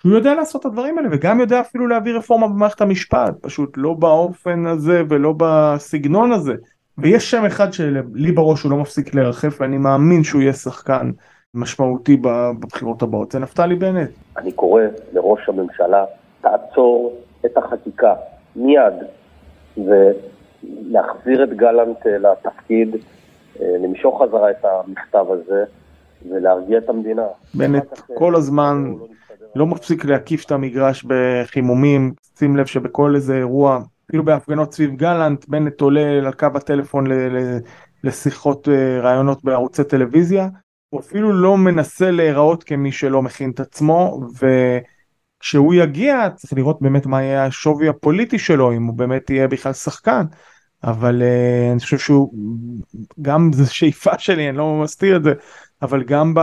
שהוא 0.00 0.12
יודע 0.12 0.34
לעשות 0.34 0.60
את 0.60 0.66
הדברים 0.66 0.98
האלה 0.98 1.08
וגם 1.12 1.40
יודע 1.40 1.60
אפילו 1.60 1.86
להביא 1.86 2.14
רפורמה 2.14 2.48
במערכת 2.48 2.80
המשפט, 2.80 3.34
פשוט 3.40 3.74
לא 3.76 3.92
באופן 3.92 4.66
הזה 4.66 5.02
ולא 5.08 5.34
בסגנון 5.36 6.32
הזה. 6.32 6.54
ויש 6.98 7.30
שם 7.30 7.44
אחד 7.44 7.72
שלי 7.72 8.32
בראש 8.34 8.62
הוא 8.62 8.70
לא 8.70 8.76
מפסיק 8.76 9.14
לרחף 9.14 9.60
ואני 9.60 9.78
מאמין 9.78 10.24
שהוא 10.24 10.42
יהיה 10.42 10.52
שחקן 10.52 11.10
משמעותי 11.54 12.16
בבחירות 12.16 13.02
הבאות, 13.02 13.32
זה 13.32 13.38
נפתלי 13.38 13.74
בנט. 13.74 14.10
אני 14.36 14.52
קורא 14.52 14.82
לראש 15.12 15.48
הממשלה, 15.48 16.04
תעצור 16.40 17.16
את 17.46 17.56
החקיקה 17.56 18.14
מיד 18.56 18.94
ולהחזיר 19.76 21.44
את 21.44 21.52
גלנט 21.56 22.06
לתפקיד, 22.06 22.96
אה, 23.60 23.76
למשוך 23.80 24.22
חזרה 24.22 24.50
את 24.50 24.64
המכתב 24.64 25.26
הזה 25.30 25.64
ולהרגיע 26.30 26.78
את 26.78 26.88
המדינה. 26.88 27.22
בנט 27.54 28.00
כל 28.18 28.34
הזמן 28.34 28.94
לא 29.54 29.66
מפסיק 29.66 30.04
להקיף 30.04 30.44
את 30.44 30.52
המגרש 30.52 31.04
בחימומים, 31.08 32.12
שים 32.38 32.56
לב 32.56 32.66
שבכל 32.66 33.14
איזה 33.14 33.36
אירוע, 33.36 33.80
אפילו 34.08 34.24
בהפגנות 34.24 34.74
סביב 34.74 34.96
גלנט, 34.96 35.48
בנט 35.48 35.80
עולה 35.80 36.00
על 36.00 36.32
קו 36.32 36.46
הטלפון 36.54 37.06
לשיחות 38.04 38.68
אה, 38.68 39.00
רעיונות 39.00 39.44
בערוצי 39.44 39.84
טלוויזיה, 39.84 40.48
הוא 40.88 41.00
אפילו 41.00 41.32
לא 41.32 41.56
מנסה 41.56 42.10
להיראות 42.10 42.64
כמי 42.64 42.92
שלא 42.92 43.22
מכין 43.22 43.50
את 43.50 43.60
עצמו, 43.60 44.20
וכשהוא 45.40 45.74
יגיע 45.74 46.28
צריך 46.36 46.52
לראות 46.52 46.82
באמת 46.82 47.06
מה 47.06 47.22
יהיה 47.22 47.44
השווי 47.44 47.88
הפוליטי 47.88 48.38
שלו, 48.38 48.72
אם 48.72 48.84
הוא 48.84 48.94
באמת 48.94 49.30
יהיה 49.30 49.48
בכלל 49.48 49.72
שחקן. 49.72 50.24
אבל 50.84 51.22
uh, 51.22 51.72
אני 51.72 51.80
חושב 51.80 51.98
שהוא 51.98 52.32
גם 53.22 53.50
זו 53.52 53.74
שאיפה 53.74 54.18
שלי 54.18 54.48
אני 54.48 54.58
לא 54.58 54.80
מסתיר 54.82 55.16
את 55.16 55.24
זה 55.24 55.32
אבל 55.82 56.02
גם 56.02 56.34
ב, 56.34 56.40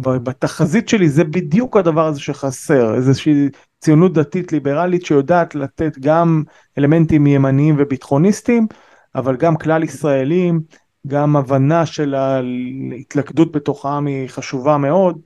בתחזית 0.00 0.88
שלי 0.88 1.08
זה 1.08 1.24
בדיוק 1.24 1.76
הדבר 1.76 2.06
הזה 2.06 2.20
שחסר, 2.20 2.94
איזושהי 2.94 3.48
ציונות 3.80 4.12
דתית 4.12 4.52
ליברלית 4.52 5.06
שיודעת 5.06 5.54
לתת 5.54 5.98
גם 5.98 6.42
אלמנטים 6.78 7.26
ימניים 7.26 7.76
וביטחוניסטיים, 7.78 8.66
אבל 9.14 9.36
גם 9.36 9.56
כלל 9.56 9.82
ישראלים, 9.82 10.60
גם 11.06 11.36
הבנה 11.36 11.86
של 11.86 12.14
ההתלכדות 12.14 13.52
בתוך 13.52 13.86
העם 13.86 14.06
היא 14.06 14.28
חשובה 14.28 14.76
מאוד, 14.76 15.18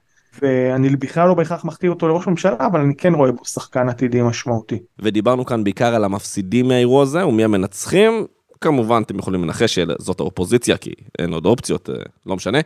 ואני 0.42 0.88
בכלל 0.88 1.28
לא 1.28 1.34
בהכרח 1.34 1.64
מכתיר 1.64 1.90
אותו 1.90 2.08
לראש 2.08 2.26
ממשלה, 2.26 2.66
אבל 2.66 2.80
אני 2.80 2.94
כן 2.96 3.14
רואה 3.14 3.32
בו 3.32 3.44
שחקן 3.44 3.88
עתידי 3.88 4.22
משמעותי. 4.22 4.78
ודיברנו 4.98 5.44
כאן 5.44 5.64
בעיקר 5.64 5.94
על 5.94 6.04
המפסידים 6.04 6.68
מהאירוע 6.68 7.02
הזה 7.02 7.26
ומי 7.26 7.44
המנצחים, 7.44 8.26
כמובן 8.60 9.02
אתם 9.06 9.18
יכולים 9.18 9.44
לנחש 9.44 9.74
שזאת 9.74 10.20
האופוזיציה, 10.20 10.76
כי 10.76 10.90
אין 11.18 11.32
עוד 11.32 11.46
אופציות, 11.46 11.90
אה, 11.90 11.94
לא 12.26 12.36
משנה. 12.36 12.58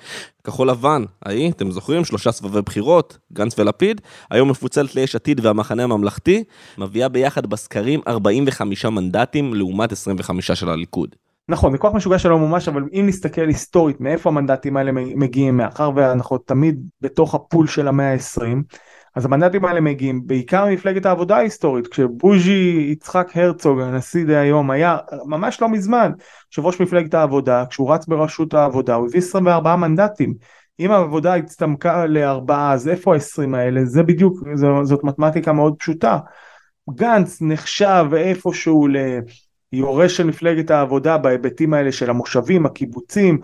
כחול 0.45 0.71
לבן, 0.71 1.05
ההיא, 1.25 1.51
אתם 1.51 1.71
זוכרים? 1.71 2.05
שלושה 2.05 2.33
סבבי 2.33 2.63
בחירות, 2.63 3.19
גנץ 3.33 3.59
ולפיד, 3.59 4.01
היום 4.31 4.51
מפוצלת 4.51 4.95
ליש 4.95 5.17
עתיד 5.17 5.47
והמחנה 5.47 5.85
הממלכתי, 5.85 6.45
מביאה 6.79 7.09
ביחד 7.09 7.47
בסקרים 7.47 8.01
45 8.07 8.85
מנדטים 8.85 9.55
לעומת 9.55 9.93
25 9.93 10.51
של 10.51 10.69
הליכוד. 10.69 11.15
נכון, 11.49 11.73
זה 11.73 11.79
כוח 11.79 11.95
משוגע 11.95 12.19
שלא 12.19 12.39
מומש, 12.39 12.69
אבל 12.69 12.83
אם 12.93 13.05
נסתכל 13.07 13.47
היסטורית 13.47 14.01
מאיפה 14.01 14.31
המנדטים 14.31 14.77
האלה 14.77 14.93
מגיעים, 14.95 15.57
מאחר 15.57 15.91
ואנחנו 15.97 16.39
תמיד 16.39 16.81
בתוך 17.01 17.35
הפול 17.35 17.67
של 17.67 17.89
המאה 17.89 18.13
ה-20, 18.13 18.77
אז 19.15 19.25
המנדטים 19.25 19.65
האלה 19.65 19.81
מגיעים 19.81 20.27
בעיקר 20.27 20.67
ממפלגת 20.67 21.07
העבודה 21.07 21.37
ההיסטורית, 21.37 21.87
כשבוז'י 21.87 22.89
יצחק 22.93 23.31
הרצוג, 23.35 23.81
הנשיא 23.81 24.27
דהיום, 24.27 24.71
היה 24.71 24.97
ממש 25.27 25.63
לא 25.63 25.69
מזמן 25.69 26.13
יושב 26.51 26.67
ראש 26.67 26.81
מפלגת 26.81 27.15
העבודה, 27.15 27.65
כשהוא 27.71 27.93
רץ 27.95 28.07
בראשות 28.07 28.55
העבודה, 28.55 28.95
הוא 28.95 29.07
הביא 29.07 29.19
24 29.19 29.77
מנדטים. 29.77 30.35
אם 30.81 30.91
העבודה 30.91 31.35
הצטמקה 31.35 32.07
לארבעה, 32.07 32.73
אז 32.73 32.89
איפה 32.89 33.15
ה-20 33.15 33.57
האלה? 33.57 33.85
זה 33.85 34.03
בדיוק, 34.03 34.39
זו, 34.55 34.85
זאת 34.85 35.05
מתמטיקה 35.05 35.53
מאוד 35.53 35.75
פשוטה. 35.79 36.19
גנץ 36.95 37.39
נחשב 37.41 38.05
איפשהו 38.17 38.89
ליורש 39.73 40.17
של 40.17 40.27
מפלגת 40.27 40.71
העבודה 40.71 41.19
בהיבטים 41.19 41.75
האלה 41.75 41.93
של 41.93 42.11
המושבים, 42.11 42.67
הקיבוצים, 42.67 43.41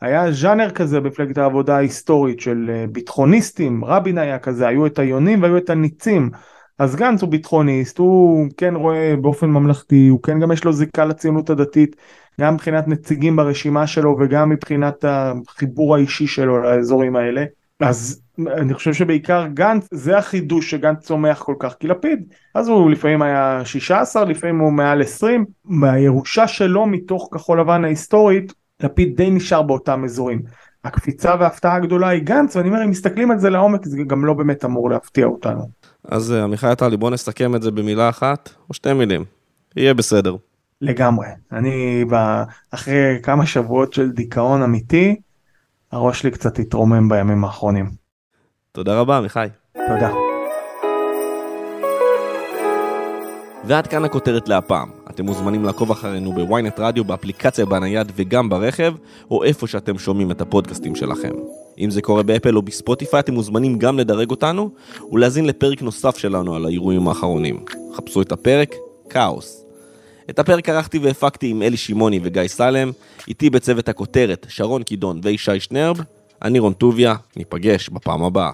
היה 0.00 0.32
ז'אנר 0.32 0.70
כזה 0.70 1.00
במפלגת 1.00 1.38
העבודה 1.38 1.76
ההיסטורית 1.76 2.40
של 2.40 2.70
אה, 2.72 2.84
ביטחוניסטים, 2.92 3.84
רבין 3.84 4.18
היה 4.18 4.38
כזה, 4.38 4.68
היו 4.68 4.86
את 4.86 4.98
היונים 4.98 5.42
והיו 5.42 5.56
את 5.56 5.70
הניצים. 5.70 6.30
אז 6.78 6.96
גנץ 6.96 7.22
הוא 7.22 7.30
ביטחוניסט, 7.30 7.98
הוא 7.98 8.48
כן 8.56 8.74
רואה 8.76 9.14
באופן 9.20 9.46
ממלכתי, 9.46 10.08
הוא 10.08 10.22
כן 10.22 10.40
גם 10.40 10.52
יש 10.52 10.64
לו 10.64 10.72
זיקה 10.72 11.04
לציונות 11.04 11.50
הדתית, 11.50 11.96
גם 12.40 12.54
מבחינת 12.54 12.88
נציגים 12.88 13.36
ברשימה 13.36 13.86
שלו 13.86 14.16
וגם 14.20 14.48
מבחינת 14.48 15.04
החיבור 15.08 15.94
האישי 15.94 16.26
שלו 16.26 16.62
לאזורים 16.62 17.16
האלה. 17.16 17.44
אז 17.80 18.22
אני 18.46 18.74
חושב 18.74 18.92
שבעיקר 18.92 19.46
גנץ, 19.54 19.88
זה 19.90 20.18
החידוש 20.18 20.70
שגנץ 20.70 21.06
צומח 21.06 21.42
כל 21.42 21.54
כך, 21.58 21.74
כי 21.80 21.88
לפיד, 21.88 22.24
אז 22.54 22.68
הוא 22.68 22.90
לפעמים 22.90 23.22
היה 23.22 23.60
16, 23.64 24.24
לפעמים 24.24 24.58
הוא 24.58 24.72
מעל 24.72 25.02
20, 25.02 25.44
מהירושה 25.64 26.48
שלו 26.48 26.86
מתוך 26.86 27.28
כחול 27.32 27.60
לבן 27.60 27.84
ההיסטורית, 27.84 28.52
לפיד 28.82 29.16
די 29.16 29.30
נשאר 29.30 29.62
באותם 29.62 30.04
אזורים. 30.04 30.42
הקפיצה 30.84 31.34
וההפתעה 31.40 31.76
הגדולה 31.76 32.08
היא 32.08 32.22
גנץ, 32.22 32.56
ואני 32.56 32.68
אומר, 32.68 32.84
אם 32.84 32.90
מסתכלים 32.90 33.30
על 33.30 33.38
זה 33.38 33.50
לעומק, 33.50 33.84
זה 33.84 33.98
גם 34.06 34.24
לא 34.24 34.34
באמת 34.34 34.64
אמור 34.64 34.90
להפתיע 34.90 35.26
אותנו. 35.26 35.68
אז 36.04 36.32
אה, 36.32 36.44
עמיחי 36.44 36.66
עטלי, 36.66 36.96
בוא 36.96 37.10
נסכם 37.10 37.56
את 37.56 37.62
זה 37.62 37.70
במילה 37.70 38.08
אחת, 38.08 38.50
או 38.68 38.74
שתי 38.74 38.92
מילים. 38.92 39.24
יהיה 39.76 39.94
בסדר. 39.94 40.36
לגמרי. 40.80 41.26
אני, 41.52 42.04
אחרי 42.70 43.18
כמה 43.22 43.46
שבועות 43.46 43.92
של 43.92 44.10
דיכאון 44.10 44.62
אמיתי, 44.62 45.20
הראש 45.92 46.20
שלי 46.20 46.30
קצת 46.30 46.58
התרומם 46.58 47.08
בימים 47.08 47.44
האחרונים. 47.44 47.90
תודה 48.72 49.00
רבה, 49.00 49.18
עמיחי. 49.18 49.46
תודה. 49.72 50.10
ועד 53.64 53.86
כאן 53.86 54.04
הכותרת 54.04 54.48
להפעם. 54.48 54.99
אתם 55.10 55.26
מוזמנים 55.26 55.64
לעקוב 55.64 55.90
אחרינו 55.90 56.32
בוויינט 56.32 56.74
רדיו, 56.78 57.04
באפליקציה 57.04 57.66
בנייד 57.66 58.12
וגם 58.16 58.48
ברכב, 58.48 58.94
או 59.30 59.44
איפה 59.44 59.66
שאתם 59.66 59.98
שומעים 59.98 60.30
את 60.30 60.40
הפודקאסטים 60.40 60.96
שלכם. 60.96 61.32
אם 61.78 61.90
זה 61.90 62.02
קורה 62.02 62.22
באפל 62.22 62.56
או 62.56 62.62
בספוטיפיי, 62.62 63.20
אתם 63.20 63.34
מוזמנים 63.34 63.78
גם 63.78 63.98
לדרג 63.98 64.30
אותנו, 64.30 64.70
ולהזין 65.12 65.46
לפרק 65.46 65.82
נוסף 65.82 66.16
שלנו 66.18 66.54
על 66.54 66.66
האירועים 66.66 67.08
האחרונים. 67.08 67.64
חפשו 67.94 68.22
את 68.22 68.32
הפרק, 68.32 68.74
כאוס. 69.10 69.64
את 70.30 70.38
הפרק 70.38 70.68
ערכתי 70.68 70.98
והפקתי 70.98 71.46
עם 71.46 71.62
אלי 71.62 71.76
שמעוני 71.76 72.20
וגיא 72.22 72.46
סלם, 72.46 72.90
איתי 73.28 73.50
בצוות 73.50 73.88
הכותרת 73.88 74.46
שרון 74.48 74.82
קידון 74.82 75.20
וישי 75.22 75.60
שנרב, 75.60 76.00
אני 76.42 76.58
רון 76.58 76.72
טוביה, 76.72 77.14
ניפגש 77.36 77.88
בפעם 77.88 78.22
הבאה. 78.22 78.50